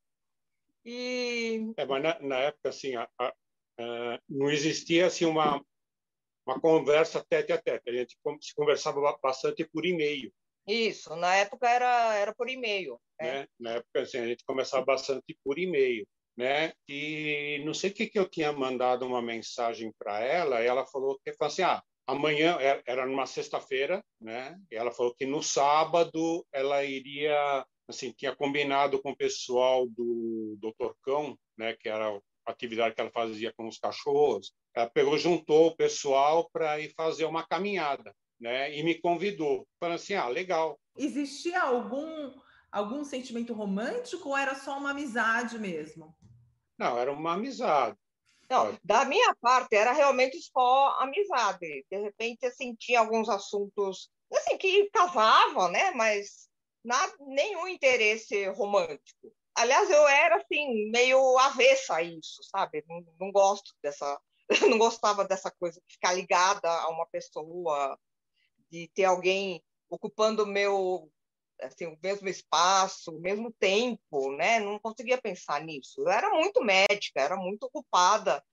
E... 0.85 1.73
É, 1.77 1.85
mas 1.85 2.03
na, 2.03 2.19
na, 2.21 2.39
época, 2.39 2.69
assim, 2.69 2.95
a, 2.95 3.09
a, 3.19 3.33
a, 3.79 4.21
não 4.29 4.51
existia 4.51 5.07
assim, 5.07 5.25
uma, 5.25 5.65
uma 6.47 6.61
conversa 6.61 7.25
tete 7.29 7.53
a 7.53 7.59
tete. 7.61 7.91
A 7.91 7.93
gente 7.93 8.17
se 8.41 8.55
conversava 8.55 9.01
bastante 9.23 9.65
por 9.65 9.87
e-mail. 9.87 10.33
Isso, 10.67 11.15
na 11.17 11.35
época 11.37 11.69
era, 11.69 12.15
era 12.15 12.35
por 12.35 12.49
e-mail. 12.49 13.01
Né? 13.21 13.41
né? 13.41 13.49
Na 13.59 13.71
época, 13.73 14.01
assim, 14.01 14.19
a 14.19 14.27
gente 14.27 14.45
conversava 14.45 14.85
bastante 14.85 15.37
por 15.45 15.59
e-mail. 15.59 16.07
Né? 16.37 16.73
E 16.89 17.63
não 17.65 17.75
sei 17.75 17.91
o 17.91 17.95
que, 17.95 18.07
que 18.07 18.19
eu 18.19 18.29
tinha 18.29 18.53
mandado 18.53 19.07
uma 19.07 19.21
mensagem 19.21 19.93
para 19.99 20.21
ela, 20.21 20.63
e 20.63 20.67
ela 20.67 20.87
falou 20.87 21.21
que 21.23 21.33
falou 21.35 21.53
assim: 21.53 21.63
ah, 21.63 21.83
amanhã 22.07 22.57
era 22.87 23.07
numa 23.07 23.27
sexta-feira, 23.27 24.03
né? 24.21 24.59
E 24.71 24.77
ela 24.77 24.91
falou 24.91 25.15
que 25.15 25.27
no 25.27 25.43
sábado 25.43 26.47
ela 26.53 26.83
iria, 26.85 27.67
assim, 27.89 28.13
tinha 28.13 28.35
combinado 28.35 29.01
com 29.01 29.11
o 29.11 29.17
pessoal 29.17 29.87
do 29.87 30.57
Dr. 30.61 30.93
Cão, 31.03 31.39
né? 31.57 31.75
Que 31.75 31.89
era 31.89 32.09
a 32.09 32.51
atividade 32.51 32.95
que 32.95 33.01
ela 33.01 33.11
fazia 33.11 33.53
com 33.53 33.69
os 33.69 33.79
cachorros. 33.79 34.53
Ela 34.75 34.89
pegou, 34.89 35.19
juntou 35.19 35.69
o 35.69 35.77
pessoal 35.77 36.49
para 36.51 36.81
ir 36.81 36.93
fazer 36.97 37.25
uma 37.25 37.47
caminhada, 37.47 38.15
né? 38.41 38.75
E 38.77 38.83
me 38.83 38.95
convidou, 39.01 39.67
falando 39.79 39.97
assim, 39.97 40.15
ah, 40.15 40.29
legal. 40.29 40.79
Existia 40.97 41.61
algum 41.61 42.33
algum 42.71 43.05
sentimento 43.05 43.53
romântico 43.53 44.31
ou 44.31 44.37
era 44.37 44.55
só 44.55 44.79
uma 44.79 44.93
amizade 44.93 45.59
mesmo? 45.59 46.17
Não, 46.79 46.99
era 46.99 47.13
uma 47.13 47.35
amizade. 47.35 47.99
Não, 48.49 48.77
da 48.83 49.05
minha 49.05 49.35
parte 49.41 49.75
era 49.77 49.93
realmente 49.93 50.39
só 50.41 50.97
amizade. 51.01 51.85
De 51.91 51.99
repente, 51.99 52.47
assim, 52.47 52.75
tinha 52.75 53.01
alguns 53.01 53.29
assuntos 53.29 54.11
assim 54.33 54.57
que 54.57 54.89
casavam, 54.91 55.71
né? 55.71 55.91
Mas 55.93 56.49
nada, 56.85 57.13
nenhum 57.21 57.69
interesse 57.69 58.47
romântico. 58.49 59.33
Aliás, 59.55 59.91
eu 59.91 60.09
era 60.09 60.37
assim 60.37 60.91
meio 60.91 61.39
avessa 61.39 61.97
a 61.97 62.03
isso, 62.03 62.43
sabe? 62.45 62.85
Não, 62.89 63.05
não 63.21 63.33
gosto 63.33 63.75
dessa, 63.83 64.21
não 64.71 64.79
gostava 64.79 65.25
dessa 65.25 65.51
coisa 65.51 65.81
de 65.87 65.95
ficar 65.95 66.13
ligada 66.15 66.69
a 66.71 66.89
uma 66.89 67.07
pessoa, 67.07 67.99
de 68.71 68.89
ter 68.95 69.05
alguém 69.05 69.63
ocupando 69.91 70.47
meu 70.47 71.11
assim, 71.61 71.87
o 71.87 71.99
mesmo 72.03 72.29
espaço, 72.29 73.15
o 73.15 73.21
mesmo 73.21 73.53
tempo, 73.53 74.33
né? 74.33 74.59
Não 74.59 74.79
conseguia 74.79 75.21
pensar 75.21 75.63
nisso. 75.63 76.01
Eu 76.01 76.11
era 76.11 76.31
muito 76.31 76.61
médica, 76.63 77.21
era 77.21 77.37
muito 77.37 77.65
ocupada, 77.65 78.45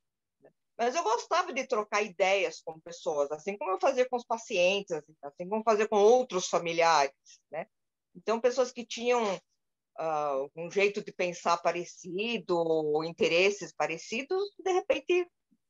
né? 0.42 0.52
mas 0.78 0.96
eu 0.96 1.04
gostava 1.04 1.52
de 1.54 1.66
trocar 1.66 2.04
ideias 2.04 2.62
com 2.62 2.80
pessoas, 2.80 3.32
assim 3.32 3.58
como 3.58 3.72
eu 3.72 3.80
fazia 3.80 4.08
com 4.08 4.18
os 4.18 4.26
pacientes, 4.26 4.92
assim, 5.24 5.48
como 5.48 5.64
fazia 5.64 5.88
com 5.88 5.98
outros 5.98 6.48
familiares, 6.48 7.16
né? 7.52 7.68
Então, 8.20 8.40
pessoas 8.40 8.72
que 8.72 8.86
tinham 8.86 9.24
uh, 9.36 10.52
um 10.56 10.70
jeito 10.70 11.02
de 11.02 11.12
pensar 11.12 11.58
parecido, 11.58 13.04
interesses 13.06 13.74
parecidos, 13.74 14.44
de 14.60 14.72
repente 14.72 15.28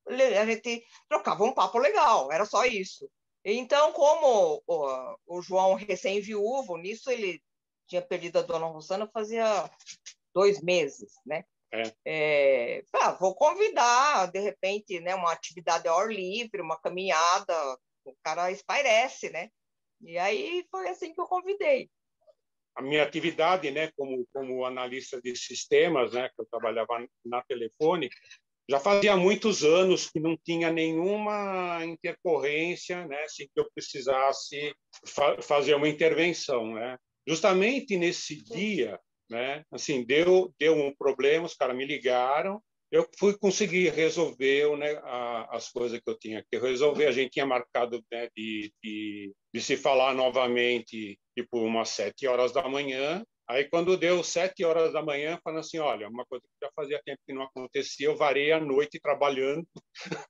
a 0.07 0.45
gente 0.45 0.83
trocava 1.07 1.43
um 1.43 1.53
papo 1.53 1.77
legal, 1.77 2.31
era 2.31 2.43
só 2.43 2.65
isso. 2.65 3.07
Então, 3.45 3.93
como 3.93 4.63
o, 4.65 5.15
o 5.27 5.41
João 5.41 5.75
recém-viúvo, 5.75 6.77
nisso 6.77 7.11
ele 7.11 7.39
tinha 7.87 8.01
perdido 8.01 8.39
a 8.39 8.41
dona 8.41 8.65
Rosana 8.65 9.07
fazia 9.13 9.69
dois 10.33 10.61
meses, 10.61 11.13
né? 11.25 11.43
É. 11.71 11.93
É, 12.03 12.83
ah, 12.93 13.11
vou 13.11 13.35
convidar, 13.35 14.31
de 14.31 14.39
repente, 14.39 14.99
né, 14.99 15.13
uma 15.13 15.31
atividade 15.31 15.87
ao 15.87 15.99
ar 15.99 16.11
livre, 16.11 16.61
uma 16.61 16.79
caminhada, 16.79 17.53
o 18.03 18.15
cara 18.23 18.51
espairece, 18.51 19.29
né? 19.29 19.51
E 20.01 20.17
aí 20.17 20.65
foi 20.71 20.89
assim 20.89 21.13
que 21.13 21.21
eu 21.21 21.27
convidei. 21.27 21.89
A 22.79 22.81
minha 22.81 23.03
atividade, 23.03 23.69
né, 23.71 23.91
como, 23.97 24.25
como 24.31 24.63
analista 24.63 25.21
de 25.21 25.35
sistemas, 25.35 26.13
né, 26.13 26.29
que 26.29 26.41
eu 26.41 26.47
trabalhava 26.49 27.05
na 27.25 27.41
Telefônica, 27.43 28.15
já 28.69 28.79
fazia 28.79 29.17
muitos 29.17 29.65
anos 29.65 30.09
que 30.09 30.17
não 30.17 30.37
tinha 30.37 30.71
nenhuma 30.71 31.83
intercorrência, 31.83 33.05
né, 33.05 33.27
sem 33.27 33.47
que 33.47 33.59
eu 33.59 33.69
precisasse 33.75 34.73
fa 35.05 35.41
fazer 35.41 35.73
uma 35.73 35.89
intervenção, 35.89 36.75
né? 36.75 36.97
Justamente 37.27 37.97
nesse 37.97 38.41
dia, 38.43 38.97
né, 39.29 39.65
assim, 39.71 40.05
deu 40.05 40.53
deu 40.57 40.73
um 40.73 40.95
problema, 40.95 41.47
os 41.47 41.55
caras 41.55 41.75
me 41.75 41.85
ligaram, 41.85 42.63
eu 42.91 43.07
fui 43.19 43.37
conseguir 43.37 43.89
resolver 43.89 44.75
né, 44.77 44.93
a, 45.03 45.55
as 45.55 45.69
coisas 45.69 45.99
que 45.99 46.09
eu 46.09 46.17
tinha 46.17 46.43
que 46.49 46.57
resolver. 46.57 47.05
A 47.05 47.11
gente 47.11 47.31
tinha 47.31 47.45
marcado 47.45 48.03
né, 48.11 48.29
de, 48.35 48.73
de, 48.83 49.33
de 49.53 49.61
se 49.61 49.77
falar 49.77 50.15
novamente, 50.15 51.19
tipo, 51.43 51.59
umas 51.59 51.89
sete 51.89 52.27
horas 52.27 52.51
da 52.51 52.67
manhã, 52.67 53.23
Aí, 53.49 53.67
quando 53.67 53.97
deu 53.97 54.23
sete 54.23 54.63
horas 54.63 54.93
da 54.93 55.01
manhã, 55.01 55.39
falando 55.43 55.61
assim, 55.61 55.79
olha, 55.79 56.07
uma 56.07 56.23
coisa 56.23 56.45
que 56.45 56.65
já 56.65 56.71
fazia 56.75 57.01
tempo 57.03 57.19
que 57.25 57.33
não 57.33 57.41
acontecia, 57.41 58.05
eu 58.05 58.15
varei 58.15 58.51
a 58.51 58.59
noite 58.59 58.99
trabalhando, 58.99 59.67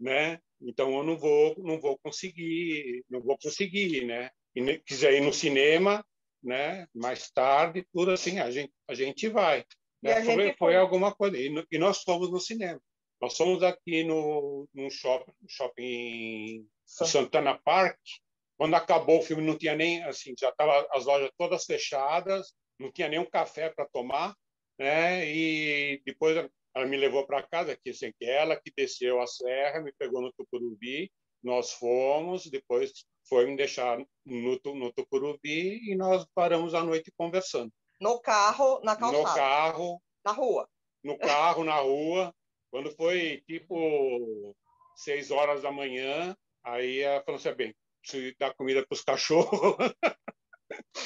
né? 0.00 0.40
Então, 0.60 0.92
eu 0.98 1.04
não 1.04 1.16
vou, 1.16 1.54
não 1.58 1.80
vou 1.80 1.96
conseguir, 2.02 3.04
não 3.08 3.22
vou 3.22 3.38
conseguir, 3.38 4.04
né? 4.04 4.30
E 4.52 4.78
quiser 4.80 5.14
ir 5.14 5.20
no 5.20 5.32
cinema, 5.32 6.04
né? 6.42 6.88
Mais 6.92 7.30
tarde, 7.30 7.86
tudo 7.92 8.10
assim, 8.10 8.40
a 8.40 8.50
gente, 8.50 8.72
a 8.88 8.94
gente 8.94 9.28
vai. 9.28 9.64
Né? 10.02 10.14
A 10.14 10.24
foi, 10.24 10.46
gente 10.46 10.58
foi 10.58 10.74
alguma 10.74 11.14
coisa. 11.14 11.38
E, 11.38 11.48
no, 11.48 11.64
e, 11.70 11.78
nós 11.78 12.02
fomos 12.02 12.32
no 12.32 12.40
cinema. 12.40 12.80
Nós 13.22 13.36
fomos 13.36 13.62
aqui 13.62 14.02
no, 14.02 14.68
no 14.74 14.90
shopping, 14.90 15.32
shopping 15.48 16.66
Santana 16.84 17.56
Park. 17.64 17.96
Quando 18.64 18.76
acabou 18.76 19.18
o 19.18 19.22
filme, 19.22 19.42
não 19.42 19.58
tinha 19.58 19.76
nem, 19.76 20.02
assim, 20.04 20.34
já 20.40 20.48
estava 20.48 20.88
as 20.92 21.04
lojas 21.04 21.30
todas 21.36 21.66
fechadas, 21.66 22.54
não 22.80 22.90
tinha 22.90 23.10
nenhum 23.10 23.26
café 23.26 23.68
para 23.68 23.84
tomar, 23.84 24.34
né? 24.78 25.28
E 25.28 26.00
depois 26.06 26.34
ela 26.74 26.86
me 26.86 26.96
levou 26.96 27.26
para 27.26 27.42
casa, 27.42 27.76
que 27.76 27.90
assim, 27.90 28.10
que 28.18 28.24
ela 28.24 28.56
que 28.56 28.72
desceu 28.74 29.20
a 29.20 29.26
serra, 29.26 29.82
me 29.82 29.92
pegou 29.92 30.22
no 30.22 30.32
Tucuruvi, 30.32 31.12
nós 31.42 31.72
fomos, 31.72 32.46
depois 32.46 32.90
foi 33.28 33.44
me 33.44 33.54
deixar 33.54 33.98
no, 34.24 34.58
no 34.64 34.92
Tucuruvi 34.94 35.90
e 35.90 35.94
nós 35.94 36.26
paramos 36.34 36.72
a 36.72 36.82
noite 36.82 37.12
conversando. 37.18 37.70
No 38.00 38.18
carro, 38.18 38.80
na 38.82 38.96
calçada? 38.96 39.18
No 39.18 39.34
carro. 39.34 40.02
Na 40.24 40.32
rua? 40.32 40.68
No 41.02 41.18
carro, 41.18 41.64
na 41.64 41.76
rua. 41.80 42.34
Quando 42.70 42.90
foi, 42.92 43.44
tipo, 43.46 44.56
seis 44.96 45.30
horas 45.30 45.60
da 45.60 45.70
manhã, 45.70 46.34
aí 46.62 47.00
ela 47.00 47.22
falou 47.22 47.38
assim, 47.38 47.52
bem, 47.52 47.74
preciso 48.04 48.34
dar 48.38 48.54
comida 48.54 48.86
para 48.86 48.94
os 48.94 49.02
cachorros. 49.02 49.76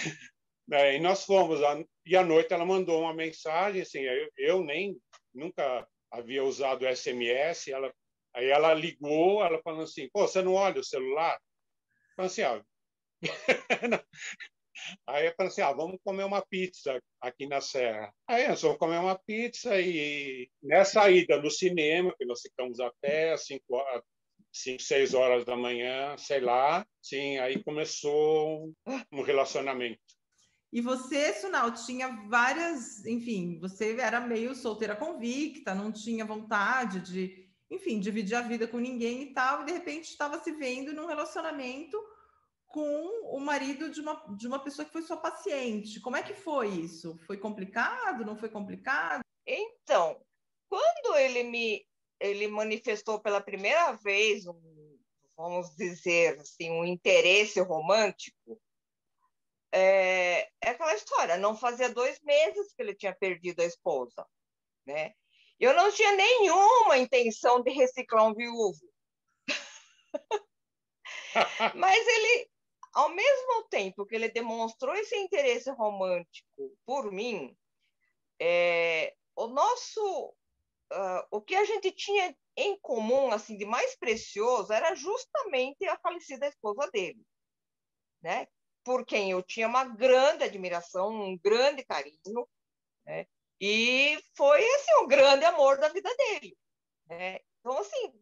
é, 0.73 0.97
e 0.97 1.01
nós 1.01 1.25
fomos. 1.25 1.61
E 2.05 2.17
à 2.17 2.25
noite 2.25 2.53
ela 2.53 2.65
mandou 2.65 3.01
uma 3.01 3.15
mensagem, 3.15 3.83
assim, 3.83 4.01
eu, 4.01 4.31
eu 4.37 4.65
nem, 4.65 4.97
nunca 5.35 5.87
havia 6.11 6.45
usado 6.45 6.87
SMS, 6.87 7.69
ela 7.69 7.93
Aí 8.39 8.47
ela 8.51 8.73
ligou, 8.73 9.45
ela 9.45 9.61
falou 9.63 9.83
assim, 9.83 10.09
pô, 10.13 10.27
você 10.27 10.41
não 10.43 10.55
olha 10.55 10.81
o 10.81 10.85
celular? 10.85 11.37
Falei 12.15 12.31
assim, 12.31 12.43
ah. 12.43 12.65
Aí 15.09 15.27
eu 15.27 15.35
falei 15.35 15.51
assim, 15.51 15.61
ah, 15.61 15.73
vamos 15.73 15.99
comer 16.05 16.23
uma 16.23 16.41
pizza 16.47 17.03
aqui 17.21 17.49
na 17.49 17.61
Serra. 17.61 18.15
Aí 18.29 18.47
nós 18.47 18.63
vamos 18.63 18.79
comer 18.79 18.99
uma 18.99 19.19
pizza 19.19 19.81
e 19.81 20.49
nessa 20.63 21.11
ida 21.11 21.43
no 21.43 21.51
cinema, 21.51 22.15
que 22.17 22.25
nós 22.25 22.41
ficamos 22.41 22.79
a 22.79 22.93
pé, 23.01 23.33
às 23.33 23.45
5, 24.53 24.83
6 24.83 25.15
horas 25.15 25.45
da 25.45 25.57
manhã, 25.57 26.17
sei 26.17 26.41
lá, 26.41 26.87
sim, 27.03 27.39
aí 27.39 27.63
começou 27.63 28.73
um 29.13 29.23
relacionamento. 29.23 30.01
E 30.73 30.81
você, 30.81 31.33
Sunal, 31.33 31.73
tinha 31.73 32.09
várias, 32.29 33.05
enfim, 33.07 33.59
você 33.59 33.97
era 33.99 34.21
meio 34.21 34.55
solteira 34.55 34.95
convicta, 34.95 35.75
não 35.75 35.91
tinha 35.91 36.25
vontade 36.25 37.01
de 37.01 37.49
enfim, 37.71 38.01
dividir 38.01 38.35
a 38.35 38.43
vida 38.43 38.67
com 38.67 38.79
ninguém 38.79 39.23
e 39.23 39.33
tal, 39.35 39.63
e 39.63 39.67
de 39.67 39.73
repente 39.73 40.05
estava 40.05 40.39
se 40.43 40.53
vendo 40.53 40.93
num 40.95 41.07
relacionamento 41.07 41.99
com 42.67 43.37
o 43.37 43.41
marido 43.41 43.91
de 43.91 44.01
uma, 44.01 44.15
de 44.37 44.47
uma 44.47 44.59
pessoa 44.59 44.85
que 44.85 44.93
foi 44.93 45.03
sua 45.03 45.17
paciente. 45.17 46.01
Como 46.01 46.17
é 46.17 46.23
que 46.23 46.35
foi 46.35 46.69
isso? 46.69 47.19
Foi 47.27 47.37
complicado? 47.37 48.25
Não 48.25 48.37
foi 48.37 48.49
complicado? 48.49 49.23
Então, 49.47 50.21
quando 50.69 51.17
ele 51.17 51.45
me 51.45 51.87
ele 52.21 52.49
manifestou 52.49 53.21
pela 53.21 53.41
primeira 53.41 53.93
vez 53.93 54.47
um, 54.47 54.99
vamos 55.37 55.75
dizer 55.77 56.39
assim, 56.41 56.71
um 56.71 56.85
interesse 56.85 57.61
romântico, 57.61 58.61
é, 59.73 60.49
é 60.61 60.71
aquela 60.71 60.95
história. 60.95 61.37
Não 61.37 61.57
fazia 61.57 61.89
dois 61.89 62.21
meses 62.23 62.73
que 62.73 62.83
ele 62.83 62.95
tinha 62.95 63.15
perdido 63.15 63.61
a 63.61 63.65
esposa, 63.65 64.27
né? 64.87 65.13
Eu 65.61 65.75
não 65.75 65.93
tinha 65.93 66.13
nenhuma 66.13 66.99
intenção 66.99 67.63
de 67.63 67.71
reciclar 67.71 68.25
um 68.27 68.35
viúvo. 68.35 68.81
Mas 71.75 72.07
ele, 72.07 72.51
ao 72.93 73.09
mesmo 73.11 73.65
tempo 73.69 74.07
que 74.07 74.15
ele 74.15 74.29
demonstrou 74.29 74.95
esse 74.95 75.17
interesse 75.17 75.71
romântico 75.71 76.77
por 76.87 77.11
mim, 77.11 77.57
é, 78.41 79.15
o 79.35 79.49
nosso, 79.49 80.35
uh, 80.93 81.27
o 81.31 81.41
que 81.41 81.55
a 81.55 81.65
gente 81.65 81.91
tinha 81.93 82.37
em 82.57 82.79
comum, 82.81 83.31
assim, 83.31 83.57
de 83.57 83.65
mais 83.65 83.97
precioso, 83.97 84.73
era 84.73 84.95
justamente 84.95 85.87
a 85.87 85.99
falecida 85.99 86.47
esposa 86.47 86.91
dele, 86.93 87.21
né? 88.23 88.47
Por 88.85 89.05
quem 89.05 89.31
eu 89.31 89.43
tinha 89.43 89.69
uma 89.69 89.85
grande 89.85 90.45
admiração, 90.45 91.11
um 91.11 91.39
grande 91.39 91.85
carinho, 91.85 92.49
né? 93.05 93.27
E 93.61 94.19
foi 94.37 94.65
assim, 94.75 94.95
o 95.03 95.07
grande 95.07 95.45
amor 95.45 95.79
da 95.79 95.89
vida 95.89 96.09
dele. 96.17 96.57
Né? 97.07 97.41
Então, 97.61 97.77
assim, 97.79 98.13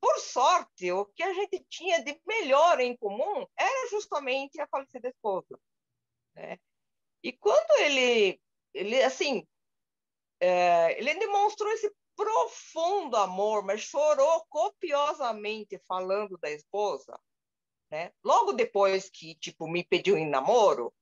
por 0.00 0.18
sorte, 0.20 0.92
o 0.92 1.06
que 1.06 1.22
a 1.22 1.32
gente 1.32 1.64
tinha 1.68 2.02
de 2.04 2.20
melhor 2.24 2.78
em 2.80 2.96
comum 2.96 3.46
era 3.56 3.90
justamente 3.90 4.60
a 4.60 4.68
falecida 4.68 5.08
esposa. 5.08 5.58
Né? 6.34 6.58
E 7.22 7.32
quando 7.32 7.80
ele, 7.80 8.40
ele 8.72 9.02
assim, 9.02 9.44
é, 10.40 10.98
ele 10.98 11.14
demonstrou 11.14 11.70
esse 11.72 11.92
profundo 12.16 13.16
amor, 13.16 13.62
mas 13.62 13.82
chorou 13.82 14.44
copiosamente 14.48 15.78
falando 15.86 16.38
da 16.38 16.50
esposa, 16.50 17.18
né? 17.90 18.12
Logo 18.24 18.52
depois 18.52 19.10
que, 19.10 19.34
tipo, 19.36 19.68
me 19.68 19.84
pediu 19.84 20.16
em 20.16 20.28
namoro, 20.28 20.92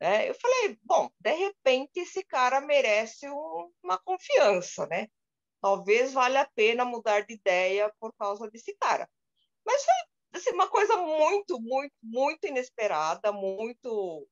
né? 0.00 0.28
Eu 0.28 0.34
falei, 0.34 0.78
bom, 0.82 1.10
de 1.18 1.32
repente 1.32 2.00
esse 2.00 2.24
cara 2.24 2.60
merece 2.60 3.28
um, 3.28 3.72
uma 3.82 3.98
confiança, 3.98 4.86
né? 4.86 5.08
Talvez 5.60 6.12
valha 6.12 6.42
a 6.42 6.50
pena 6.54 6.84
mudar 6.84 7.22
de 7.22 7.34
ideia 7.34 7.92
por 7.98 8.12
causa 8.14 8.48
desse 8.50 8.74
cara. 8.76 9.10
Mas 9.64 9.84
foi 9.84 9.94
assim, 10.34 10.50
uma 10.50 10.68
coisa 10.68 10.96
muito, 10.96 11.60
muito, 11.60 11.94
muito 12.02 12.46
inesperada, 12.46 13.32
muito, 13.32 14.28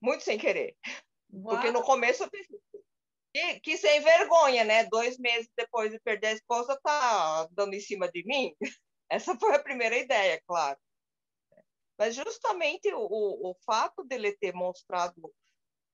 muito 0.00 0.24
sem 0.24 0.38
querer. 0.38 0.76
Uau. 1.32 1.54
Porque 1.54 1.70
no 1.70 1.82
começo 1.82 2.24
eu 2.24 2.30
pensei, 2.30 2.58
que, 3.36 3.60
que 3.60 3.76
sem 3.76 4.00
vergonha, 4.00 4.64
né? 4.64 4.84
Dois 4.84 5.18
meses 5.18 5.50
depois 5.54 5.92
de 5.92 6.00
perder 6.00 6.28
a 6.28 6.32
esposa, 6.32 6.78
tá 6.82 7.46
dando 7.50 7.74
em 7.74 7.80
cima 7.80 8.10
de 8.10 8.24
mim. 8.24 8.54
Essa 9.10 9.36
foi 9.38 9.54
a 9.54 9.62
primeira 9.62 9.96
ideia, 9.96 10.40
claro. 10.46 10.78
Mas 11.98 12.14
justamente 12.14 12.92
o, 12.92 13.50
o 13.50 13.54
fato 13.64 14.04
dele 14.04 14.36
ter 14.36 14.52
mostrado 14.54 15.32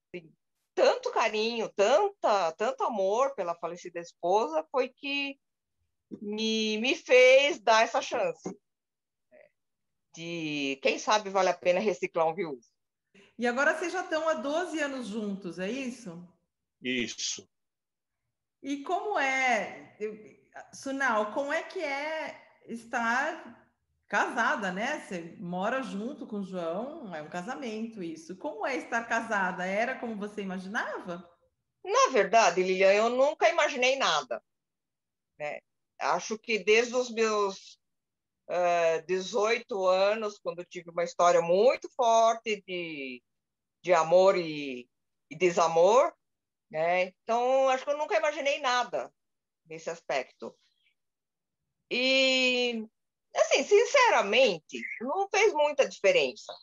assim, 0.07 0.31
tanto 0.73 1.11
carinho, 1.11 1.69
tanta, 1.75 2.51
tanto 2.53 2.83
amor 2.83 3.35
pela 3.35 3.55
falecida 3.55 3.99
esposa 3.99 4.65
foi 4.71 4.89
que 4.89 5.37
me, 6.21 6.77
me 6.77 6.95
fez 6.95 7.59
dar 7.59 7.83
essa 7.83 8.01
chance 8.01 8.49
né, 9.29 9.45
de, 10.15 10.79
quem 10.81 10.97
sabe, 10.97 11.29
vale 11.29 11.49
a 11.49 11.57
pena 11.57 11.79
reciclar 11.79 12.27
um 12.27 12.35
viúvo. 12.35 12.61
E 13.37 13.47
agora 13.47 13.77
vocês 13.77 13.91
já 13.91 14.03
estão 14.03 14.27
há 14.27 14.33
12 14.33 14.79
anos 14.79 15.07
juntos, 15.07 15.59
é 15.59 15.69
isso? 15.69 16.11
Isso. 16.83 17.49
E 18.61 18.83
como 18.83 19.17
é, 19.17 19.97
Sunal, 20.73 21.33
como 21.33 21.51
é 21.51 21.63
que 21.63 21.79
é 21.79 22.59
estar 22.65 23.63
casada, 24.07 24.71
né? 24.71 24.99
Você 24.99 25.35
mora 25.39 25.81
junto 25.81 26.27
com 26.27 26.37
o 26.37 26.43
João, 26.43 27.15
é 27.15 27.21
um 27.21 27.29
casamento 27.29 28.03
isso. 28.03 28.35
Como 28.37 28.65
é 28.67 28.75
estar 28.75 29.07
casada? 29.07 29.65
Era 29.65 29.97
como 29.97 30.15
você 30.15 30.41
imaginava? 30.41 31.27
Na 31.83 32.11
verdade, 32.11 32.61
Lilian, 32.61 32.93
eu 32.93 33.09
nunca 33.09 33.49
imaginei 33.49 33.95
nada. 33.97 34.41
Né? 35.37 35.59
Acho 35.99 36.37
que 36.37 36.59
desde 36.59 36.95
os 36.95 37.09
meus 37.09 37.73
uh, 38.49 38.97
eh, 38.97 39.01
18 39.01 39.85
anos, 39.87 40.39
quando 40.39 40.63
tive 40.65 40.89
uma 40.89 41.03
história 41.03 41.41
muito 41.41 41.89
forte 41.95 42.63
de, 42.67 43.21
de 43.81 43.93
amor 43.93 44.37
e, 44.37 44.87
e 45.29 45.35
desamor, 45.35 46.13
né? 46.73 47.03
então 47.23 47.69
acho 47.69 47.83
que 47.83 47.91
eu 47.91 47.97
nunca 47.97 48.17
imaginei 48.17 48.59
nada 48.59 49.13
nesse 49.65 49.89
aspecto. 49.89 50.55
E 51.89 52.85
assim, 53.35 53.63
sinceramente, 53.63 54.81
não 55.01 55.29
fez 55.29 55.53
muita 55.53 55.87
diferença, 55.87 56.53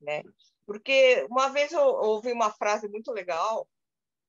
né? 0.00 0.22
Porque 0.64 1.26
uma 1.30 1.48
vez 1.48 1.72
eu 1.72 1.82
ouvi 1.82 2.32
uma 2.32 2.52
frase 2.52 2.88
muito 2.88 3.10
legal 3.12 3.68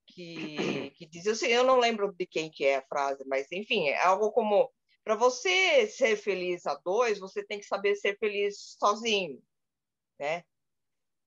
que, 0.07 0.91
que 0.91 1.05
dizia 1.05 1.33
assim, 1.33 1.47
eu 1.47 1.63
não 1.63 1.77
lembro 1.79 2.11
de 2.13 2.25
quem 2.25 2.49
que 2.49 2.65
é 2.65 2.77
a 2.77 2.87
frase, 2.87 3.23
mas 3.27 3.51
enfim, 3.51 3.89
é 3.89 4.03
algo 4.03 4.31
como 4.31 4.71
para 5.03 5.15
você 5.15 5.87
ser 5.87 6.17
feliz 6.17 6.65
a 6.65 6.75
dois, 6.75 7.19
você 7.19 7.43
tem 7.43 7.59
que 7.59 7.65
saber 7.65 7.95
ser 7.95 8.17
feliz 8.17 8.75
sozinho, 8.79 9.41
né? 10.19 10.43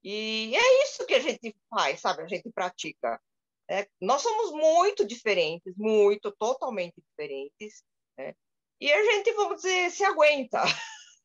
E 0.03 0.55
é 0.57 0.85
isso 0.85 1.07
que 1.07 1.15
a 1.15 1.21
gente 1.21 1.57
faz, 1.71 2.01
sabe? 2.01 2.23
A 2.23 2.27
gente 2.27 2.51
pratica. 2.51 3.21
Né? 3.69 3.87
Nós 4.01 4.23
somos 4.23 4.53
muito 4.53 5.05
diferentes, 5.05 5.75
muito, 5.77 6.31
totalmente 6.33 7.01
diferentes, 7.01 7.83
né? 8.17 8.35
e 8.81 8.93
a 8.93 9.03
gente, 9.05 9.33
vamos 9.33 9.63
dizer, 9.63 9.91
se 9.91 10.05
aguenta. 10.05 10.63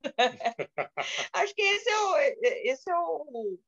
Acho 1.34 1.56
que 1.56 1.62
esse 1.62 1.89
é 1.89 2.00
o, 2.00 2.17
esse 2.41 2.89
é 2.89 2.95
o, 2.95 3.60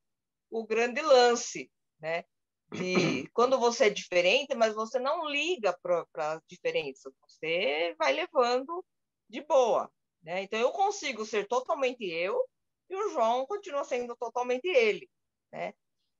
o 0.51 0.65
grande 0.65 1.01
lance, 1.01 1.71
né? 1.99 2.23
De 2.71 3.27
quando 3.34 3.60
você 3.60 3.86
é 3.86 3.89
diferente, 3.89 4.55
mas 4.55 4.75
você 4.75 4.99
não 4.99 5.27
liga 5.27 5.77
para 5.82 6.05
as 6.15 6.41
diferenças, 6.47 7.13
você 7.27 7.95
vai 7.97 8.13
levando 8.13 8.86
de 9.27 9.41
boa. 9.41 9.91
Né? 10.23 10.43
Então, 10.43 10.60
eu 10.60 10.71
consigo 10.71 11.25
ser 11.25 11.47
totalmente 11.47 12.05
eu 12.05 12.43
e 12.89 12.95
o 12.95 13.10
João 13.10 13.45
continua 13.45 13.84
sendo 13.84 14.15
totalmente 14.15 14.67
ele. 14.67 15.10
Né? 15.51 15.73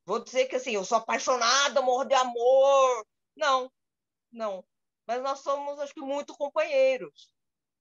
Vou 0.10 0.24
dizer 0.24 0.48
que 0.48 0.56
assim, 0.56 0.72
eu 0.72 0.84
sou 0.84 0.98
apaixonada, 0.98 1.84
morro 1.84 2.04
de 2.04 2.16
amor. 2.16 3.06
Não, 3.36 3.72
não. 4.32 4.66
Mas 5.06 5.22
nós 5.22 5.40
somos, 5.42 5.80
acho 5.80 5.94
que, 5.94 6.02
muito 6.02 6.36
companheiros. 6.36 7.32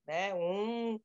Né? 0.06 0.34
Um, 0.34 1.00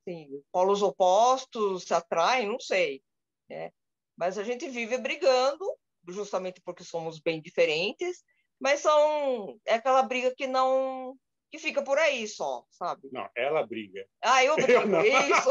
assim, 0.00 0.40
polos 0.52 0.80
opostos 0.80 1.82
se 1.82 1.92
atraem, 1.92 2.46
não 2.46 2.60
sei. 2.60 3.02
Né? 3.48 3.72
Mas 4.16 4.38
a 4.38 4.44
gente 4.44 4.68
vive 4.68 4.96
brigando, 4.96 5.64
justamente 6.08 6.60
porque 6.60 6.84
somos 6.84 7.18
bem 7.18 7.42
diferentes, 7.42 8.22
mas 8.60 8.78
são 8.78 9.58
é 9.66 9.74
aquela 9.74 10.04
briga 10.04 10.32
que 10.36 10.46
não 10.46 11.18
que 11.50 11.58
fica 11.58 11.82
por 11.82 11.98
aí 11.98 12.28
só, 12.28 12.64
sabe? 12.70 13.08
Não, 13.10 13.28
ela 13.34 13.66
briga. 13.66 14.06
Ah, 14.22 14.44
eu 14.44 14.54
brigo. 14.54 14.94
Eu 14.94 15.02
isso. 15.04 15.50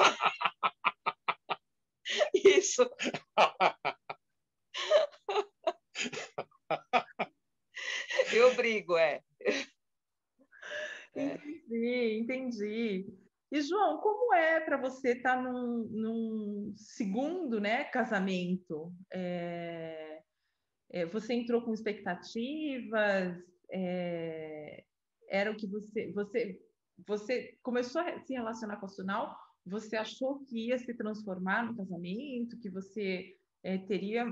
isso. 2.87 2.89
eu 8.33 8.55
brigo, 8.55 8.97
é. 8.97 9.21
Entendi, 11.15 12.19
entendi. 12.19 13.07
E, 13.51 13.61
João, 13.61 13.99
como 13.99 14.33
é 14.33 14.59
para 14.59 14.77
você 14.77 15.13
estar 15.13 15.35
tá 15.35 15.41
num, 15.41 15.87
num, 15.89 16.73
segundo 16.77 17.59
né, 17.59 17.85
casamento? 17.85 18.93
É, 19.11 20.21
é, 20.91 21.05
você 21.07 21.33
entrou 21.33 21.63
com 21.63 21.73
expectativas? 21.73 23.35
É, 23.71 24.83
era 25.29 25.51
o 25.51 25.55
que 25.55 25.67
você, 25.67 26.11
você, 26.11 26.61
você 27.07 27.57
começou 27.63 28.01
a 28.01 28.19
se 28.19 28.33
relacionar 28.33 28.77
com 28.77 28.85
a 28.85 28.89
Sunal? 28.89 29.35
Você 29.65 29.95
achou 29.95 30.45
que 30.45 30.67
ia 30.67 30.77
se 30.77 30.93
transformar 30.93 31.65
no 31.65 31.75
casamento? 31.75 32.59
Que 32.59 32.69
você 32.69 33.35
é, 33.63 33.79
teria 33.79 34.25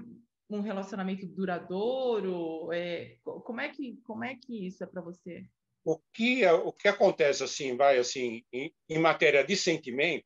um 0.49 0.61
relacionamento 0.61 1.25
duradouro? 1.27 2.71
É, 2.71 3.17
como 3.23 3.61
é 3.61 3.69
que 3.69 3.97
como 4.03 4.23
é 4.23 4.35
que 4.35 4.67
isso 4.67 4.83
é 4.83 4.87
para 4.87 5.01
você? 5.01 5.45
o 5.87 5.97
que 6.13 6.43
é, 6.43 6.51
o 6.51 6.73
que 6.73 6.89
acontece 6.89 7.45
assim 7.45 7.77
vai 7.77 7.97
assim 7.97 8.43
em, 8.51 8.75
em 8.89 8.99
matéria 8.99 9.41
de 9.41 9.55
sentimento 9.55 10.25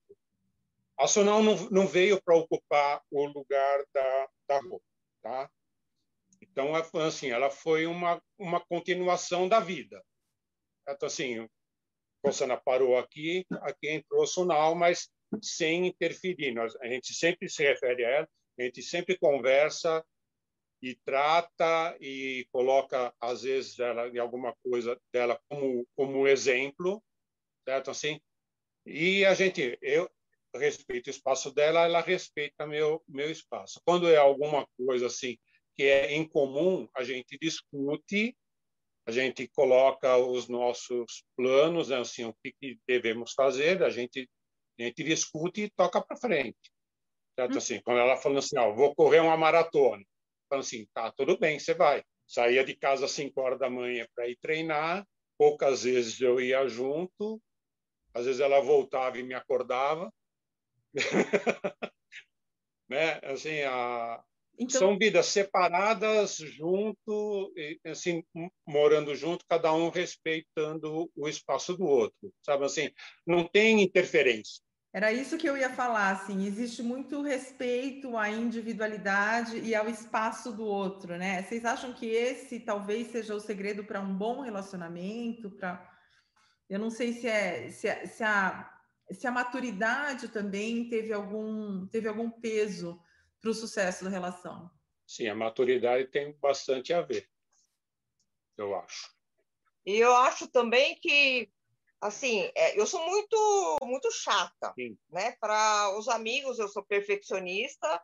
a 0.98 1.06
Sonal 1.06 1.44
não, 1.44 1.56
não 1.70 1.88
veio 1.88 2.20
para 2.20 2.36
ocupar 2.36 3.00
o 3.12 3.26
lugar 3.28 3.86
da 3.94 4.30
da 4.48 4.60
roupa 4.60 4.84
tá 5.22 5.52
então 6.42 6.74
assim 6.76 7.30
ela 7.30 7.52
foi 7.52 7.86
uma 7.86 8.20
uma 8.40 8.60
continuação 8.60 9.48
da 9.48 9.60
vida 9.60 10.04
então 10.90 11.06
assim 11.06 11.48
Rosana 12.26 12.58
parou 12.58 12.98
aqui 12.98 13.46
aqui 13.62 13.88
entrou 13.88 14.24
a 14.24 14.28
Sonal 14.28 14.74
mas 14.74 15.12
sem 15.44 15.86
interferir 15.86 16.56
nós 16.56 16.76
a 16.78 16.88
gente 16.88 17.14
sempre 17.14 17.48
se 17.48 17.62
refere 17.62 18.04
a 18.04 18.10
ela 18.10 18.30
a 18.60 18.64
gente 18.64 18.82
sempre 18.82 19.16
conversa 19.16 20.04
e 20.82 20.96
trata 21.06 21.96
e 22.02 22.48
coloca 22.52 23.14
às 23.20 23.44
vezes 23.44 23.78
ela 23.80 24.08
em 24.08 24.18
alguma 24.18 24.54
coisa 24.64 25.00
dela 25.14 25.40
como 25.48 25.88
como 25.96 26.28
exemplo 26.28 27.04
certo? 27.68 27.92
Assim 27.92 28.20
e 28.86 29.24
a 29.26 29.34
gente 29.36 29.78
eu 29.82 30.10
respeito 30.56 31.08
o 31.08 31.12
espaço 31.12 31.54
dela 31.54 31.82
ela 31.86 32.02
respeita 32.02 32.66
meu 32.66 33.04
meu 33.08 33.30
espaço. 33.30 33.80
Quando 33.86 34.10
é 34.10 34.18
alguma 34.18 34.68
coisa 34.76 35.06
assim 35.06 35.38
que 35.76 35.84
é 35.84 36.14
em 36.14 36.28
comum 36.28 36.88
a 36.96 37.04
gente 37.04 37.38
discute 37.40 38.36
a 39.06 39.12
gente 39.12 39.48
coloca 39.50 40.18
os 40.18 40.48
nossos 40.48 41.24
planos 41.36 41.90
né, 41.90 42.00
assim 42.00 42.26
o 42.26 42.34
que, 42.44 42.54
que 42.54 42.80
devemos 42.88 43.34
fazer 43.34 43.84
a 43.84 43.90
gente 43.90 44.28
a 44.80 44.84
gente 44.84 45.04
discute 45.04 45.62
e 45.64 45.70
toca 45.70 46.02
para 46.02 46.18
frente 46.18 46.72
certo? 47.36 47.54
Hum. 47.54 47.58
assim 47.58 47.82
quando 47.82 48.00
ela 48.00 48.18
falando 48.18 48.40
assim 48.40 48.58
ó, 48.58 48.74
vou 48.74 48.96
correr 48.96 49.20
uma 49.20 49.38
maratona 49.38 50.04
Falando 50.52 50.66
assim, 50.66 50.86
tá, 50.94 51.10
tudo 51.14 51.38
bem, 51.38 51.58
você 51.58 51.74
vai. 51.74 52.04
Saía 52.28 52.62
de 52.62 52.76
casa 52.76 53.06
às 53.06 53.12
5 53.12 53.40
horas 53.40 53.58
da 53.58 53.70
manhã 53.70 54.06
para 54.14 54.28
ir 54.28 54.36
treinar, 54.36 55.08
poucas 55.38 55.84
vezes 55.84 56.20
eu 56.20 56.42
ia 56.42 56.68
junto, 56.68 57.42
às 58.14 58.26
vezes 58.26 58.42
ela 58.42 58.60
voltava 58.60 59.18
e 59.18 59.24
me 59.24 59.34
acordava. 59.34 60.14
né? 62.90 63.22
Assim, 63.24 63.62
a... 63.62 64.22
Então... 64.60 64.78
São 64.78 64.98
vidas 64.98 65.28
separadas, 65.28 66.36
junto, 66.36 67.54
assim, 67.86 68.22
morando 68.68 69.16
junto, 69.16 69.46
cada 69.48 69.72
um 69.72 69.88
respeitando 69.90 71.10
o 71.16 71.30
espaço 71.30 71.78
do 71.78 71.86
outro, 71.86 72.34
sabe 72.46 72.66
assim? 72.66 72.92
Não 73.26 73.48
tem 73.48 73.82
interferência. 73.82 74.62
Era 74.94 75.14
isso 75.14 75.38
que 75.38 75.48
eu 75.48 75.58
ia 75.58 75.70
falar, 75.70 76.12
assim, 76.12 76.46
existe 76.46 76.84
muito 76.84 77.22
respeito 77.22 78.18
à 78.18 78.30
individualidade 78.30 79.58
e 79.60 79.74
ao 79.74 79.88
espaço 79.88 80.52
do 80.52 80.66
outro, 80.66 81.16
né? 81.18 81.44
Vocês 81.44 81.64
acham 81.64 81.94
que 81.94 82.06
esse 82.06 82.60
talvez 82.60 83.08
seja 83.08 83.34
o 83.34 83.40
segredo 83.40 83.86
para 83.86 84.02
um 84.02 84.14
bom 84.14 84.42
relacionamento, 84.42 85.50
para 85.50 85.90
eu 86.70 86.78
não 86.78 86.90
sei 86.90 87.14
se 87.14 87.28
é 87.28 87.70
se, 87.70 87.88
a, 87.88 88.06
se 88.06 88.24
a 88.24 88.72
se 89.14 89.28
a 89.28 89.32
maturidade 89.32 90.30
também 90.30 90.88
teve 90.88 91.14
algum 91.14 91.86
teve 91.88 92.08
algum 92.08 92.30
peso 92.30 93.02
para 93.40 93.52
o 93.52 93.54
sucesso 93.54 94.04
da 94.04 94.10
relação. 94.10 94.70
Sim, 95.06 95.28
a 95.28 95.36
maturidade 95.36 96.08
tem 96.08 96.34
bastante 96.34 96.94
a 96.94 97.02
ver, 97.02 97.30
eu 98.58 98.76
acho. 98.76 99.10
E 99.86 99.98
eu 99.98 100.16
acho 100.16 100.48
também 100.48 100.96
que 100.96 101.52
assim, 102.02 102.52
é, 102.56 102.80
eu 102.80 102.88
sou 102.88 103.06
muito 103.08 103.78
muito 103.84 104.12
chata, 104.12 104.74
Sim. 104.74 104.98
né? 105.10 105.36
Para 105.40 105.96
os 105.98 106.08
amigos 106.08 106.58
eu 106.58 106.68
sou 106.68 106.84
perfeccionista 106.84 108.02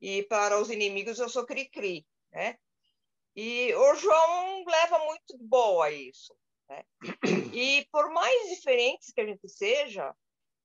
e 0.00 0.24
para 0.24 0.58
os 0.60 0.70
inimigos 0.70 1.18
eu 1.18 1.28
sou 1.28 1.46
cri-cri, 1.46 2.04
né? 2.32 2.58
E 3.34 3.72
o 3.74 3.94
João 3.94 4.64
leva 4.66 4.98
muito 5.00 5.38
boa 5.38 5.90
isso, 5.90 6.36
né? 6.68 6.84
E 7.54 7.86
por 7.92 8.10
mais 8.10 8.48
diferentes 8.50 9.12
que 9.12 9.20
a 9.20 9.26
gente 9.26 9.48
seja, 9.48 10.14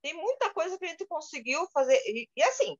tem 0.02 0.14
muita 0.14 0.50
coisa 0.50 0.76
que 0.78 0.84
a 0.84 0.88
gente 0.88 1.06
conseguiu 1.06 1.66
fazer 1.72 1.96
e, 2.06 2.28
e 2.34 2.42
assim, 2.42 2.76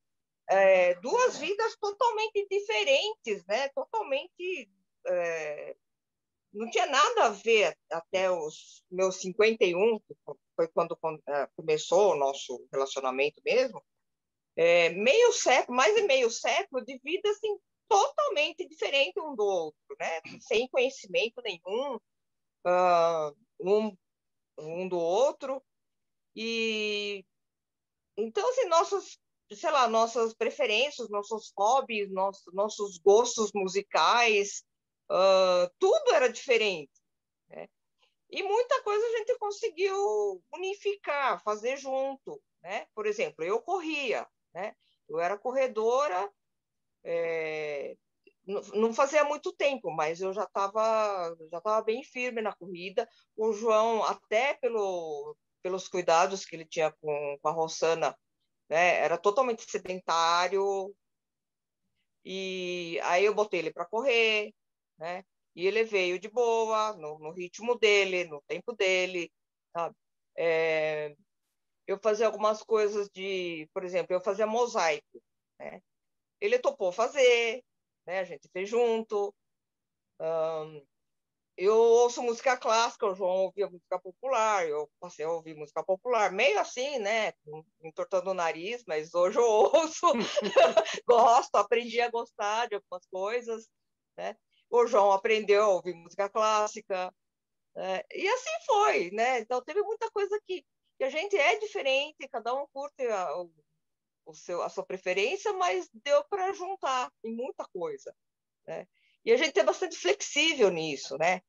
é, 0.48 0.94
duas 0.96 1.38
vidas 1.38 1.76
totalmente 1.76 2.46
diferentes, 2.50 3.44
né? 3.46 3.68
Totalmente 3.68 4.68
é, 5.06 5.76
não 6.52 6.70
tinha 6.70 6.86
nada 6.86 7.24
a 7.24 7.30
ver 7.30 7.76
até 7.90 8.30
os 8.30 8.84
meus 8.90 9.16
51, 9.20 9.98
que 10.00 10.14
foi 10.54 10.68
quando 10.68 10.98
é, 11.28 11.48
começou 11.56 12.12
o 12.12 12.18
nosso 12.18 12.66
relacionamento 12.70 13.40
mesmo, 13.44 13.82
é, 14.56 14.90
meio 14.90 15.32
século, 15.32 15.76
mais 15.76 15.94
de 15.94 16.02
meio 16.02 16.30
século 16.30 16.84
de 16.84 16.98
vida 17.02 17.28
assim, 17.30 17.58
totalmente 17.88 18.68
diferente 18.68 19.18
um 19.20 19.34
do 19.34 19.44
outro, 19.44 19.96
né? 19.98 20.20
sem 20.40 20.68
conhecimento 20.68 21.40
nenhum 21.42 21.96
uh, 22.66 23.36
um, 23.60 23.96
um 24.58 24.88
do 24.88 24.98
outro. 24.98 25.62
E 26.34 27.24
então, 28.16 28.46
assim, 28.50 28.66
nossos, 28.66 29.18
sei 29.52 29.70
lá, 29.70 29.88
nossas 29.88 30.34
preferências, 30.34 31.08
nossos 31.08 31.52
hobbies, 31.56 32.10
nossos, 32.10 32.52
nossos 32.52 32.98
gostos 32.98 33.50
musicais, 33.54 34.64
uh, 35.12 35.70
tudo 35.78 36.14
era 36.14 36.28
diferente. 36.28 36.92
Né? 37.48 37.68
E 38.30 38.42
muita 38.42 38.82
coisa 38.82 39.04
a 39.06 39.18
gente 39.18 39.38
conseguiu 39.38 40.42
unificar, 40.52 41.42
fazer 41.42 41.76
junto. 41.76 42.42
Né? 42.62 42.86
Por 42.94 43.06
exemplo, 43.06 43.44
eu 43.44 43.60
corria, 43.60 44.26
né? 44.54 44.74
eu 45.08 45.20
era 45.20 45.38
corredora, 45.38 46.32
é, 47.04 47.96
não 48.46 48.92
fazia 48.92 49.24
muito 49.24 49.52
tempo, 49.52 49.90
mas 49.90 50.20
eu 50.20 50.32
já 50.32 50.44
estava 50.44 51.36
já 51.50 51.60
tava 51.60 51.82
bem 51.82 52.02
firme 52.02 52.40
na 52.40 52.54
corrida. 52.54 53.08
O 53.36 53.52
João, 53.52 54.02
até 54.04 54.54
pelo, 54.54 55.36
pelos 55.62 55.88
cuidados 55.88 56.44
que 56.44 56.56
ele 56.56 56.64
tinha 56.64 56.92
com, 57.00 57.38
com 57.40 57.48
a 57.48 57.52
Rossana, 57.52 58.16
né, 58.68 58.96
era 58.98 59.18
totalmente 59.18 59.70
sedentário. 59.70 60.94
E 62.24 63.00
aí 63.02 63.24
eu 63.24 63.34
botei 63.34 63.60
ele 63.60 63.72
para 63.72 63.84
correr, 63.86 64.52
né? 64.98 65.24
E 65.54 65.66
ele 65.66 65.84
veio 65.84 66.18
de 66.18 66.28
boa, 66.28 66.94
no, 66.94 67.18
no 67.18 67.30
ritmo 67.30 67.78
dele, 67.78 68.24
no 68.24 68.42
tempo 68.42 68.72
dele, 68.74 69.30
sabe? 69.76 69.94
É, 70.36 71.14
eu 71.86 71.98
fazia 71.98 72.26
algumas 72.26 72.62
coisas 72.62 73.08
de, 73.10 73.68
por 73.74 73.84
exemplo, 73.84 74.14
eu 74.14 74.22
fazia 74.22 74.46
mosaico, 74.46 75.22
né? 75.58 75.82
Ele 76.40 76.58
topou 76.58 76.92
fazer, 76.92 77.64
né? 78.06 78.20
A 78.20 78.24
gente 78.24 78.48
fez 78.52 78.68
junto. 78.68 79.34
Um, 80.20 80.86
eu 81.56 81.76
ouço 81.76 82.22
música 82.22 82.56
clássica, 82.56 83.06
o 83.06 83.14
João 83.14 83.44
ouvia 83.44 83.68
música 83.68 83.98
popular, 83.98 84.66
eu 84.66 84.90
passei 84.98 85.24
a 85.24 85.30
ouvir 85.30 85.54
música 85.54 85.84
popular, 85.84 86.32
meio 86.32 86.58
assim, 86.58 86.98
né, 86.98 87.32
entortando 87.82 88.30
o 88.30 88.34
nariz, 88.34 88.82
mas 88.86 89.14
hoje 89.14 89.38
eu 89.38 89.44
ouço, 89.44 90.06
gosto, 91.06 91.54
aprendi 91.56 92.00
a 92.00 92.10
gostar 92.10 92.68
de 92.68 92.76
algumas 92.76 93.06
coisas, 93.06 93.68
né, 94.16 94.36
o 94.72 94.86
João 94.86 95.12
aprendeu 95.12 95.64
a 95.64 95.68
ouvir 95.68 95.94
música 95.94 96.28
clássica, 96.28 97.12
é, 97.76 98.04
e 98.14 98.28
assim 98.28 98.50
foi, 98.66 99.10
né? 99.10 99.40
Então 99.40 99.62
teve 99.62 99.82
muita 99.82 100.10
coisa 100.10 100.38
que, 100.46 100.64
que 100.98 101.04
a 101.04 101.10
gente 101.10 101.36
é 101.36 101.58
diferente, 101.58 102.28
cada 102.30 102.54
um 102.54 102.66
curte 102.72 103.06
a, 103.06 103.38
o, 103.38 103.50
o 104.26 104.34
seu, 104.34 104.62
a 104.62 104.68
sua 104.68 104.84
preferência, 104.84 105.52
mas 105.54 105.88
deu 105.92 106.22
para 106.24 106.52
juntar 106.52 107.10
em 107.24 107.34
muita 107.34 107.66
coisa. 107.72 108.14
Né? 108.66 108.86
E 109.24 109.32
a 109.32 109.36
gente 109.36 109.58
é 109.58 109.64
bastante 109.64 109.96
flexível 109.96 110.70
nisso, 110.70 111.16
né? 111.16 111.40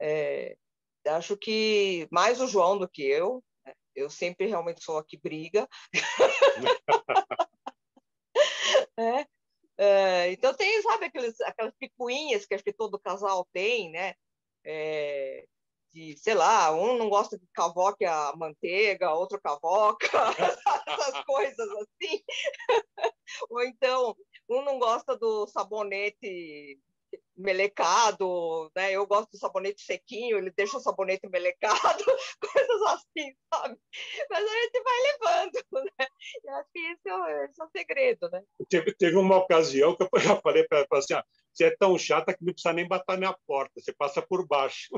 É, 0.00 0.56
acho 1.06 1.36
que 1.36 2.06
mais 2.10 2.40
o 2.40 2.46
João 2.46 2.78
do 2.78 2.88
que 2.88 3.02
eu. 3.02 3.42
Né? 3.64 3.74
Eu 3.94 4.10
sempre 4.10 4.46
realmente 4.46 4.82
sou 4.82 4.98
a 4.98 5.04
que 5.04 5.16
briga. 5.16 5.68
é, 8.96 9.26
é, 9.78 10.32
então 10.32 10.52
tem, 10.54 10.82
sabe, 10.82 11.06
aqueles, 11.06 11.40
aquelas 11.42 11.72
picuinhas 11.78 12.44
que 12.44 12.54
acho 12.54 12.64
que 12.64 12.72
todo 12.72 12.98
casal 12.98 13.46
tem, 13.52 13.90
né? 13.90 14.14
É, 14.64 15.46
de, 15.92 16.16
sei 16.18 16.34
lá, 16.34 16.72
um 16.74 16.98
não 16.98 17.08
gosta 17.08 17.38
que 17.38 17.46
cavoque 17.54 18.04
a 18.04 18.32
manteiga, 18.36 19.12
outro 19.14 19.40
cavoca, 19.40 20.08
essas 20.86 21.24
coisas 21.24 21.68
assim. 21.70 22.22
Ou 23.50 23.62
então, 23.62 24.16
um 24.48 24.62
não 24.62 24.78
gosta 24.78 25.16
do 25.16 25.46
sabonete 25.46 26.78
melecado, 27.38 28.70
né? 28.74 28.92
Eu 28.92 29.06
gosto 29.06 29.30
do 29.30 29.38
sabonete 29.38 29.82
sequinho, 29.82 30.38
ele 30.38 30.50
deixa 30.50 30.76
o 30.76 30.80
sabonete 30.80 31.28
melecado, 31.28 32.04
coisas 32.40 32.82
assim, 32.88 33.34
sabe? 33.52 33.78
Mas 34.28 34.44
a 34.44 34.54
gente 34.54 34.82
vai 34.82 35.00
levando, 35.02 35.52
né? 35.98 36.06
E 36.44 36.48
acho 36.50 36.68
que 36.72 36.78
esse 36.80 37.08
é, 37.08 37.44
esse 37.44 37.62
é 37.62 37.64
o 37.64 37.70
segredo, 37.70 38.30
né? 38.30 38.42
Teve, 38.68 38.94
teve 38.94 39.16
uma 39.16 39.36
ocasião 39.36 39.96
que 39.96 40.02
eu 40.02 40.10
falei 40.42 40.64
para 40.64 40.78
ela 40.78 40.86
assim, 40.92 41.14
ah, 41.14 41.24
você 41.52 41.66
é 41.66 41.76
tão 41.76 41.96
chata 41.96 42.34
que 42.34 42.44
não 42.44 42.52
precisa 42.52 42.72
nem 42.72 42.86
bater 42.86 43.16
minha 43.16 43.36
porta, 43.46 43.80
você 43.80 43.92
passa 43.92 44.20
por 44.20 44.46
baixo. 44.46 44.88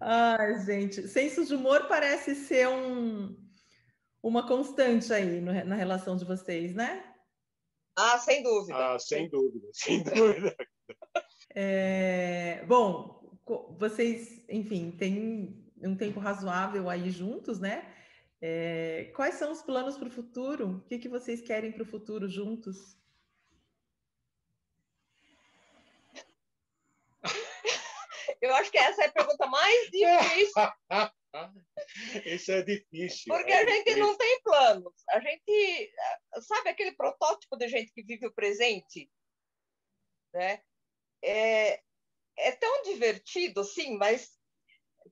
Ai, 0.00 0.64
gente, 0.64 1.08
senso 1.08 1.44
de 1.44 1.54
humor 1.54 1.88
parece 1.88 2.34
ser 2.34 2.68
um, 2.68 3.36
uma 4.22 4.46
constante 4.46 5.12
aí 5.12 5.40
no, 5.40 5.52
na 5.64 5.76
relação 5.76 6.16
de 6.16 6.24
vocês, 6.24 6.74
né? 6.74 7.04
Ah, 7.96 8.18
sem 8.18 8.42
dúvida. 8.42 8.94
Ah, 8.94 8.98
sem 8.98 9.28
dúvida, 9.28 9.68
sem 9.72 10.02
dúvida. 10.04 10.56
É, 11.54 12.64
bom, 12.66 13.36
vocês, 13.78 14.44
enfim, 14.48 14.90
têm 14.92 15.64
um 15.82 15.96
tempo 15.96 16.20
razoável 16.20 16.88
aí 16.88 17.10
juntos, 17.10 17.58
né? 17.58 17.94
É, 18.40 19.10
quais 19.16 19.34
são 19.34 19.50
os 19.50 19.62
planos 19.62 19.96
para 19.98 20.06
o 20.06 20.12
futuro? 20.12 20.76
O 20.76 20.80
que, 20.82 20.98
que 20.98 21.08
vocês 21.08 21.40
querem 21.40 21.72
para 21.72 21.82
o 21.82 21.86
futuro 21.86 22.28
juntos? 22.28 22.96
Eu 28.40 28.54
acho 28.54 28.70
que 28.70 28.78
essa 28.78 29.02
é 29.02 29.06
a 29.06 29.12
pergunta 29.12 29.46
mais 29.46 29.90
difícil. 29.90 30.52
Isso 32.26 32.52
é 32.52 32.62
difícil. 32.62 33.34
Porque 33.34 33.50
é 33.50 33.62
a 33.62 33.66
gente 33.66 33.84
difícil. 33.84 34.06
não 34.06 34.16
tem 34.16 34.40
planos. 34.42 34.94
A 35.10 35.20
gente, 35.20 35.92
sabe 36.40 36.70
aquele 36.70 36.92
protótipo 36.92 37.56
de 37.56 37.68
gente 37.68 37.92
que 37.92 38.02
vive 38.02 38.26
o 38.26 38.34
presente? 38.34 39.10
Né? 40.32 40.62
É, 41.22 41.80
é 42.38 42.52
tão 42.52 42.82
divertido, 42.82 43.64
sim, 43.64 43.96
mas, 43.96 44.30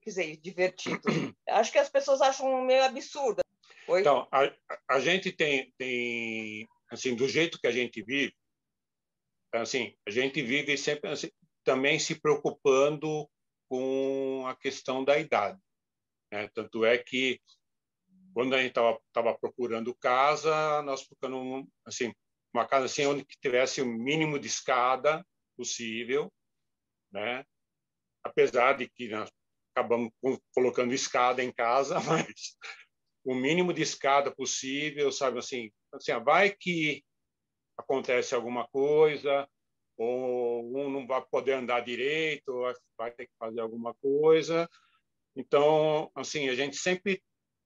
quer 0.01 0.09
dizer, 0.09 0.37
divertido. 0.37 1.01
Acho 1.49 1.71
que 1.71 1.79
as 1.79 1.89
pessoas 1.89 2.21
acham 2.21 2.61
meio 2.63 2.83
absurdo. 2.83 3.41
Oi? 3.87 4.01
Então, 4.01 4.27
a, 4.31 4.53
a 4.89 4.99
gente 4.99 5.31
tem, 5.31 5.73
tem, 5.77 6.67
assim, 6.91 7.15
do 7.15 7.27
jeito 7.27 7.59
que 7.59 7.67
a 7.67 7.71
gente 7.71 8.01
vive, 8.03 8.35
assim, 9.53 9.95
a 10.05 10.11
gente 10.11 10.41
vive 10.41 10.77
sempre 10.77 11.09
assim, 11.09 11.31
também 11.63 11.97
se 11.99 12.19
preocupando 12.19 13.29
com 13.69 14.45
a 14.47 14.55
questão 14.55 15.03
da 15.03 15.17
idade. 15.17 15.59
Né? 16.31 16.47
Tanto 16.53 16.85
é 16.85 16.97
que, 16.97 17.39
quando 18.33 18.53
a 18.53 18.61
gente 18.61 18.69
estava 18.69 19.37
procurando 19.39 19.95
casa, 19.95 20.81
nós 20.83 21.05
procuramos 21.05 21.67
assim, 21.85 22.13
uma 22.53 22.67
casa 22.67 22.85
assim, 22.85 23.05
onde 23.05 23.25
tivesse 23.41 23.81
o 23.81 23.85
mínimo 23.85 24.39
de 24.39 24.47
escada 24.47 25.25
possível, 25.55 26.31
né? 27.11 27.43
apesar 28.23 28.73
de 28.73 28.89
que 28.89 29.07
nós 29.09 29.29
acabamos 29.75 30.11
colocando 30.53 30.93
escada 30.93 31.43
em 31.43 31.51
casa, 31.51 31.95
mas 32.01 32.57
o 33.23 33.33
mínimo 33.33 33.73
de 33.73 33.81
escada 33.81 34.31
possível, 34.31 35.11
sabe 35.11 35.39
assim, 35.39 35.71
assim 35.93 36.11
vai 36.23 36.51
que 36.51 37.03
acontece 37.77 38.33
alguma 38.33 38.67
coisa, 38.67 39.47
ou 39.97 40.63
um 40.77 40.89
não 40.89 41.07
vai 41.07 41.23
poder 41.25 41.53
andar 41.53 41.81
direito, 41.81 42.53
vai 42.97 43.11
ter 43.11 43.25
que 43.25 43.33
fazer 43.37 43.59
alguma 43.59 43.93
coisa. 43.95 44.69
Então, 45.37 46.11
assim, 46.15 46.49
a 46.49 46.55
gente 46.55 46.75
sempre 46.77 47.23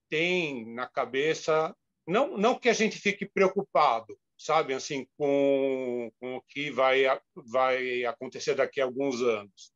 tem 0.09 0.65
na 0.73 0.89
cabeça, 0.89 1.73
não, 2.05 2.37
não 2.37 2.59
que 2.59 2.67
a 2.67 2.73
gente 2.73 2.99
fique 2.99 3.25
preocupado, 3.25 4.19
sabe, 4.37 4.73
assim, 4.73 5.07
com, 5.17 6.11
com 6.19 6.35
o 6.35 6.41
que 6.41 6.69
vai, 6.69 7.03
vai 7.33 8.03
acontecer 8.03 8.55
daqui 8.55 8.81
a 8.81 8.83
alguns 8.83 9.21
anos. 9.21 9.71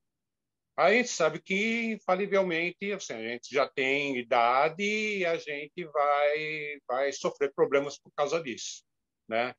A 0.78 0.92
gente 0.92 1.08
sabe 1.08 1.42
que, 1.42 1.94
infalivelmente, 1.94 2.92
assim, 2.92 3.14
a 3.14 3.30
gente 3.30 3.48
já 3.50 3.66
tem 3.66 4.18
idade 4.18 4.84
e 4.84 5.26
a 5.26 5.38
gente 5.38 5.86
vai, 5.86 6.78
vai 6.86 7.14
sofrer 7.14 7.54
problemas 7.54 7.98
por 7.98 8.12
causa 8.12 8.44
disso, 8.44 8.84
né? 9.26 9.56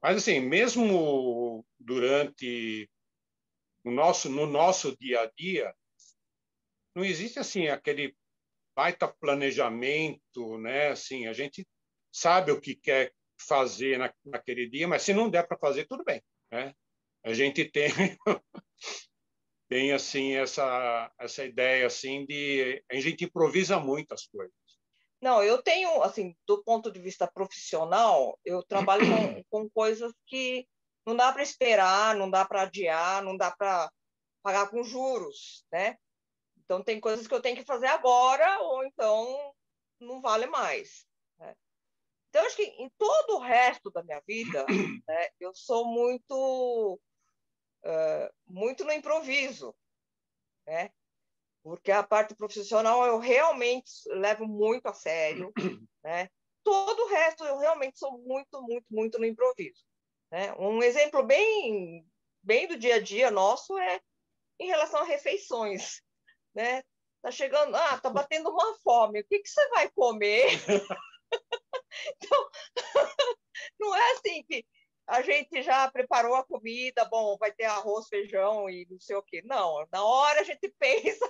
Mas, 0.00 0.18
assim, 0.18 0.38
mesmo 0.38 1.66
durante 1.76 2.88
o 3.82 3.90
nosso, 3.90 4.30
no 4.30 4.46
nosso 4.46 4.96
dia 4.96 5.22
a 5.22 5.30
dia, 5.36 5.74
não 6.96 7.04
existe, 7.04 7.38
assim, 7.38 7.68
aquele 7.68 8.16
baita 8.74 9.06
planejamento, 9.06 10.56
né? 10.56 10.88
Assim, 10.88 11.26
a 11.26 11.32
gente 11.34 11.68
sabe 12.10 12.50
o 12.50 12.60
que 12.60 12.74
quer 12.74 13.12
fazer 13.38 13.98
na, 13.98 14.12
naquele 14.24 14.66
dia, 14.66 14.88
mas 14.88 15.02
se 15.02 15.12
não 15.12 15.28
der 15.28 15.46
para 15.46 15.58
fazer, 15.58 15.86
tudo 15.86 16.02
bem, 16.02 16.22
né? 16.50 16.74
A 17.22 17.34
gente 17.34 17.66
tem 17.66 17.88
tem 19.68 19.92
assim 19.92 20.36
essa 20.36 21.12
essa 21.18 21.44
ideia 21.44 21.86
assim 21.86 22.24
de 22.24 22.82
a 22.90 22.94
gente 22.94 23.26
improvisa 23.26 23.78
muito 23.78 24.14
as 24.14 24.26
coisas. 24.26 24.54
Não, 25.20 25.42
eu 25.42 25.62
tenho, 25.62 26.02
assim, 26.02 26.34
do 26.46 26.62
ponto 26.62 26.90
de 26.90 27.00
vista 27.00 27.26
profissional, 27.26 28.38
eu 28.44 28.62
trabalho 28.62 29.04
com, 29.06 29.44
com 29.50 29.70
coisas 29.70 30.12
que 30.26 30.66
não 31.06 31.14
dá 31.14 31.30
para 31.30 31.42
esperar, 31.42 32.16
não 32.16 32.30
dá 32.30 32.44
para 32.44 32.62
adiar, 32.62 33.22
não 33.22 33.36
dá 33.36 33.50
para 33.50 33.90
pagar 34.42 34.70
com 34.70 34.82
juros, 34.82 35.66
né? 35.70 35.96
Então, 36.66 36.82
tem 36.82 37.00
coisas 37.00 37.26
que 37.26 37.34
eu 37.34 37.40
tenho 37.40 37.56
que 37.56 37.64
fazer 37.64 37.86
agora, 37.86 38.60
ou 38.60 38.84
então 38.84 39.54
não 39.98 40.20
vale 40.20 40.46
mais. 40.46 41.06
Né? 41.38 41.56
Então, 42.28 42.44
acho 42.44 42.56
que 42.56 42.64
em 42.64 42.90
todo 42.98 43.36
o 43.36 43.40
resto 43.40 43.90
da 43.90 44.02
minha 44.02 44.20
vida, 44.26 44.66
né, 45.08 45.28
eu 45.40 45.54
sou 45.54 45.86
muito, 45.86 47.00
uh, 47.84 48.34
muito 48.46 48.84
no 48.84 48.92
improviso, 48.92 49.74
né? 50.66 50.90
porque 51.66 51.90
a 51.90 52.00
parte 52.00 52.32
profissional 52.32 53.04
eu 53.04 53.18
realmente 53.18 53.90
levo 54.06 54.46
muito 54.46 54.86
a 54.86 54.94
sério, 54.94 55.52
né? 56.04 56.30
Todo 56.62 57.00
o 57.00 57.08
resto 57.08 57.44
eu 57.44 57.58
realmente 57.58 57.98
sou 57.98 58.18
muito, 58.18 58.62
muito, 58.62 58.86
muito 58.88 59.18
no 59.18 59.24
improviso. 59.24 59.84
Né? 60.30 60.54
Um 60.54 60.80
exemplo 60.80 61.24
bem, 61.24 62.06
bem 62.40 62.68
do 62.68 62.78
dia 62.78 62.96
a 62.96 63.00
dia 63.00 63.32
nosso 63.32 63.76
é 63.76 64.00
em 64.60 64.68
relação 64.68 65.00
a 65.00 65.04
refeições, 65.04 66.00
né? 66.56 66.82
Tá 67.22 67.30
chegando, 67.30 67.74
ah, 67.76 67.98
tá 67.98 68.08
batendo 68.08 68.50
uma 68.50 68.74
fome. 68.82 69.20
O 69.20 69.24
que 69.24 69.40
que 69.40 69.48
você 69.48 69.68
vai 69.68 69.90
comer? 69.90 70.46
então, 72.16 72.50
não 73.78 73.94
é 73.94 74.12
assim 74.12 74.42
que 74.44 74.64
a 75.06 75.22
gente 75.22 75.62
já 75.62 75.88
preparou 75.90 76.34
a 76.34 76.44
comida, 76.44 77.04
bom, 77.04 77.36
vai 77.36 77.52
ter 77.52 77.64
arroz, 77.64 78.08
feijão 78.08 78.68
e 78.68 78.86
não 78.90 78.98
sei 78.98 79.14
o 79.16 79.22
quê. 79.22 79.42
Não, 79.44 79.86
na 79.92 80.02
hora 80.02 80.40
a 80.40 80.44
gente 80.44 80.68
pensa 80.80 81.28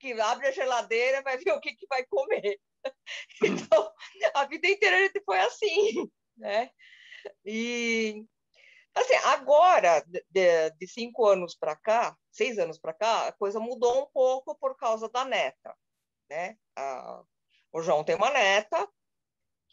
que 0.00 0.12
abre 0.20 0.48
a 0.48 0.52
geladeira 0.52 1.22
vai 1.22 1.36
ver 1.38 1.52
o 1.52 1.60
que, 1.60 1.74
que 1.74 1.86
vai 1.86 2.04
comer. 2.06 2.58
Então, 3.44 3.92
a 4.34 4.44
vida 4.46 4.66
inteira 4.66 4.96
a 4.96 5.00
gente 5.00 5.22
foi 5.24 5.38
assim, 5.38 6.10
né? 6.36 6.70
E, 7.44 8.24
assim, 8.94 9.14
agora, 9.24 10.04
de, 10.30 10.70
de 10.70 10.86
cinco 10.86 11.26
anos 11.26 11.54
para 11.54 11.76
cá, 11.76 12.16
seis 12.30 12.58
anos 12.58 12.78
para 12.78 12.92
cá, 12.92 13.28
a 13.28 13.32
coisa 13.32 13.60
mudou 13.60 14.02
um 14.02 14.06
pouco 14.12 14.54
por 14.56 14.76
causa 14.76 15.08
da 15.08 15.24
neta, 15.24 15.74
né? 16.30 16.56
A, 16.76 17.22
o 17.72 17.82
João 17.82 18.04
tem 18.04 18.16
uma 18.16 18.30
neta, 18.30 18.88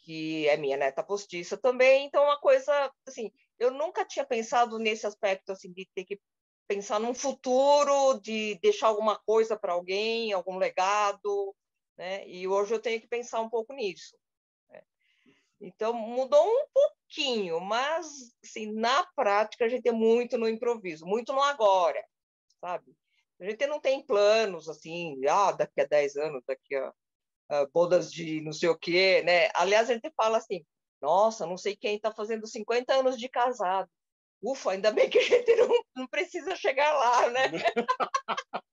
que 0.04 0.48
é 0.48 0.56
minha 0.56 0.76
neta 0.76 1.02
postiça 1.02 1.56
também, 1.56 2.06
então 2.06 2.24
uma 2.24 2.40
coisa, 2.40 2.92
assim, 3.06 3.30
eu 3.58 3.70
nunca 3.70 4.04
tinha 4.04 4.24
pensado 4.24 4.78
nesse 4.78 5.06
aspecto, 5.06 5.52
assim, 5.52 5.72
de 5.72 5.86
ter 5.94 6.04
que 6.04 6.20
pensar 6.66 6.98
num 7.00 7.14
futuro, 7.14 8.20
de 8.20 8.58
deixar 8.62 8.88
alguma 8.88 9.18
coisa 9.18 9.58
para 9.58 9.72
alguém, 9.72 10.32
algum 10.32 10.56
legado, 10.56 11.54
né? 11.96 12.26
E 12.28 12.46
hoje 12.48 12.74
eu 12.74 12.80
tenho 12.80 13.00
que 13.00 13.08
pensar 13.08 13.40
um 13.40 13.50
pouco 13.50 13.72
nisso. 13.74 14.16
Então 15.60 15.92
mudou 15.92 16.42
um 16.42 16.66
pouquinho, 16.72 17.60
mas 17.60 18.34
assim, 18.42 18.72
na 18.72 19.06
prática 19.14 19.64
a 19.64 19.68
gente 19.68 19.88
é 19.88 19.92
muito 19.92 20.38
no 20.38 20.48
improviso, 20.48 21.04
muito 21.04 21.32
no 21.32 21.42
agora, 21.42 22.02
sabe? 22.60 22.94
A 23.40 23.44
gente 23.44 23.66
não 23.66 23.80
tem 23.80 24.04
planos 24.04 24.68
assim, 24.68 25.16
ah, 25.26 25.52
daqui 25.52 25.80
a 25.80 25.86
10 25.86 26.16
anos, 26.16 26.42
daqui 26.46 26.74
a 26.76 26.92
uh, 27.50 27.70
bodas 27.72 28.12
de 28.12 28.40
não 28.42 28.52
sei 28.52 28.68
o 28.68 28.78
quê, 28.78 29.22
né? 29.24 29.50
Aliás, 29.54 29.90
a 29.90 29.94
gente 29.94 30.10
fala 30.16 30.38
assim, 30.38 30.64
nossa, 31.00 31.46
não 31.46 31.56
sei 31.56 31.76
quem 31.76 31.96
está 31.96 32.12
fazendo 32.12 32.46
50 32.46 32.94
anos 32.94 33.18
de 33.18 33.28
casado. 33.28 33.88
Ufa, 34.42 34.72
ainda 34.72 34.90
bem 34.90 35.08
que 35.10 35.18
a 35.18 35.22
gente 35.22 35.54
não, 35.56 35.68
não 35.96 36.06
precisa 36.06 36.56
chegar 36.56 36.92
lá, 36.92 37.30
né? 37.30 37.42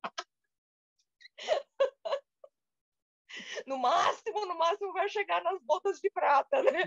no 3.67 3.77
máximo, 3.77 4.45
no 4.45 4.57
máximo 4.57 4.93
vai 4.93 5.09
chegar 5.09 5.43
nas 5.43 5.61
botas 5.61 5.99
de 5.99 6.09
prata, 6.09 6.63
né? 6.63 6.83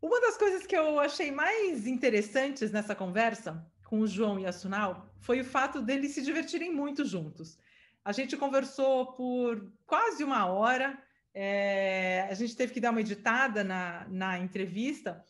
Uma 0.00 0.20
das 0.20 0.36
coisas 0.36 0.66
que 0.66 0.76
eu 0.76 0.98
achei 0.98 1.30
mais 1.30 1.86
interessantes 1.86 2.72
nessa 2.72 2.94
conversa 2.94 3.64
com 3.84 4.00
o 4.00 4.06
João 4.06 4.38
e 4.38 4.46
a 4.46 4.52
Sunal 4.52 5.06
foi 5.20 5.40
o 5.40 5.44
fato 5.44 5.80
deles 5.80 6.12
se 6.12 6.22
divertirem 6.22 6.72
muito 6.72 7.04
juntos. 7.04 7.58
A 8.04 8.12
gente 8.12 8.36
conversou 8.36 9.12
por 9.12 9.70
quase 9.86 10.24
uma 10.24 10.46
hora, 10.46 10.98
é, 11.32 12.26
a 12.30 12.34
gente 12.34 12.56
teve 12.56 12.72
que 12.72 12.80
dar 12.80 12.90
uma 12.90 13.00
editada 13.00 13.64
na, 13.64 14.06
na 14.08 14.38
entrevista, 14.38 15.24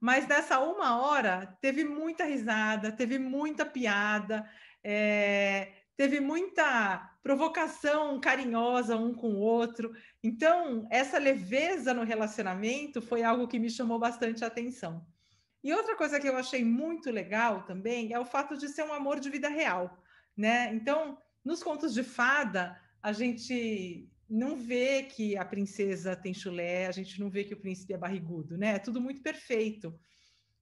mas 0.00 0.26
nessa 0.26 0.58
uma 0.58 1.00
hora 1.00 1.56
teve 1.60 1.84
muita 1.84 2.24
risada, 2.24 2.90
teve 2.90 3.18
muita 3.18 3.64
piada, 3.64 4.48
é, 4.82 5.72
teve 5.98 6.20
muita 6.20 7.12
provocação 7.24 8.20
carinhosa 8.20 8.96
um 8.96 9.12
com 9.12 9.30
o 9.34 9.40
outro. 9.40 9.92
Então, 10.22 10.86
essa 10.92 11.18
leveza 11.18 11.92
no 11.92 12.04
relacionamento 12.04 13.02
foi 13.02 13.24
algo 13.24 13.48
que 13.48 13.58
me 13.58 13.68
chamou 13.68 13.98
bastante 13.98 14.44
atenção. 14.44 15.04
E 15.62 15.72
outra 15.72 15.96
coisa 15.96 16.20
que 16.20 16.28
eu 16.28 16.36
achei 16.36 16.64
muito 16.64 17.10
legal 17.10 17.64
também 17.64 18.12
é 18.12 18.18
o 18.18 18.24
fato 18.24 18.56
de 18.56 18.68
ser 18.68 18.84
um 18.84 18.92
amor 18.92 19.18
de 19.18 19.28
vida 19.28 19.48
real, 19.48 20.00
né? 20.36 20.72
Então, 20.72 21.18
nos 21.44 21.64
contos 21.64 21.92
de 21.92 22.04
fada, 22.04 22.80
a 23.02 23.10
gente 23.10 24.08
não 24.30 24.54
vê 24.54 25.02
que 25.02 25.36
a 25.36 25.44
princesa 25.44 26.14
tem 26.14 26.32
chulé, 26.32 26.86
a 26.86 26.92
gente 26.92 27.18
não 27.18 27.28
vê 27.28 27.42
que 27.42 27.54
o 27.54 27.60
príncipe 27.60 27.92
é 27.92 27.98
barrigudo, 27.98 28.56
né? 28.56 28.76
É 28.76 28.78
tudo 28.78 29.00
muito 29.00 29.20
perfeito. 29.20 29.98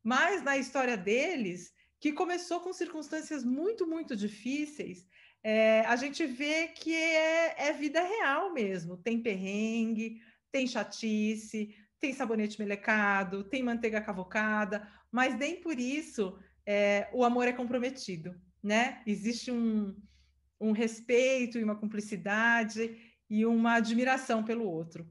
Mas 0.02 0.42
na 0.42 0.56
história 0.56 0.96
deles, 0.96 1.74
que 2.00 2.12
começou 2.12 2.60
com 2.60 2.72
circunstâncias 2.72 3.44
muito, 3.44 3.86
muito 3.86 4.14
difíceis, 4.14 5.06
é, 5.48 5.82
a 5.86 5.94
gente 5.94 6.26
vê 6.26 6.66
que 6.66 6.92
é, 6.92 7.68
é, 7.68 7.72
vida 7.72 8.02
real 8.02 8.52
mesmo. 8.52 8.96
Tem 8.96 9.22
perrengue, 9.22 10.20
tem 10.50 10.66
chatice, 10.66 11.72
tem 12.00 12.12
sabonete 12.12 12.58
melecado, 12.58 13.44
tem 13.44 13.62
manteiga 13.62 14.00
cavocada, 14.00 14.88
mas 15.08 15.38
nem 15.38 15.60
por 15.60 15.78
isso 15.78 16.36
é, 16.66 17.08
o 17.12 17.22
amor 17.22 17.46
é 17.46 17.52
comprometido, 17.52 18.34
né? 18.60 19.00
Existe 19.06 19.52
um, 19.52 19.96
um 20.60 20.72
respeito 20.72 21.60
e 21.60 21.62
uma 21.62 21.76
cumplicidade 21.76 22.98
e 23.30 23.46
uma 23.46 23.74
admiração 23.74 24.42
pelo 24.42 24.68
outro. 24.68 25.08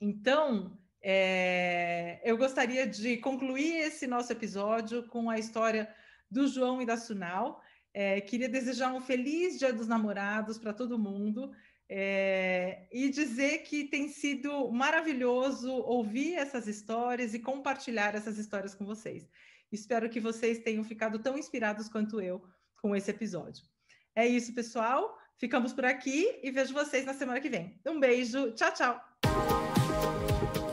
Então, 0.00 0.80
é, 1.02 2.18
eu 2.24 2.38
gostaria 2.38 2.86
de 2.86 3.18
concluir 3.18 3.76
esse 3.76 4.06
nosso 4.06 4.32
episódio 4.32 5.06
com 5.08 5.28
a 5.28 5.38
história 5.38 5.94
do 6.30 6.48
João 6.48 6.80
e 6.80 6.86
da 6.86 6.96
Sunal, 6.96 7.62
é, 7.92 8.20
queria 8.20 8.48
desejar 8.48 8.92
um 8.92 9.00
feliz 9.00 9.58
Dia 9.58 9.72
dos 9.72 9.88
Namorados 9.88 10.58
para 10.58 10.72
todo 10.72 10.98
mundo 10.98 11.50
é, 11.88 12.86
e 12.92 13.08
dizer 13.08 13.58
que 13.58 13.84
tem 13.84 14.08
sido 14.08 14.70
maravilhoso 14.70 15.72
ouvir 15.72 16.34
essas 16.34 16.66
histórias 16.66 17.32
e 17.34 17.38
compartilhar 17.38 18.14
essas 18.14 18.38
histórias 18.38 18.74
com 18.74 18.84
vocês. 18.84 19.28
Espero 19.72 20.08
que 20.08 20.20
vocês 20.20 20.58
tenham 20.58 20.84
ficado 20.84 21.18
tão 21.18 21.38
inspirados 21.38 21.88
quanto 21.88 22.20
eu 22.20 22.42
com 22.80 22.94
esse 22.94 23.10
episódio. 23.10 23.64
É 24.14 24.26
isso, 24.26 24.54
pessoal. 24.54 25.16
Ficamos 25.38 25.72
por 25.72 25.84
aqui 25.84 26.40
e 26.42 26.50
vejo 26.50 26.74
vocês 26.74 27.04
na 27.04 27.14
semana 27.14 27.40
que 27.40 27.48
vem. 27.48 27.80
Um 27.86 28.00
beijo. 28.00 28.52
Tchau, 28.52 28.72
tchau. 28.74 30.67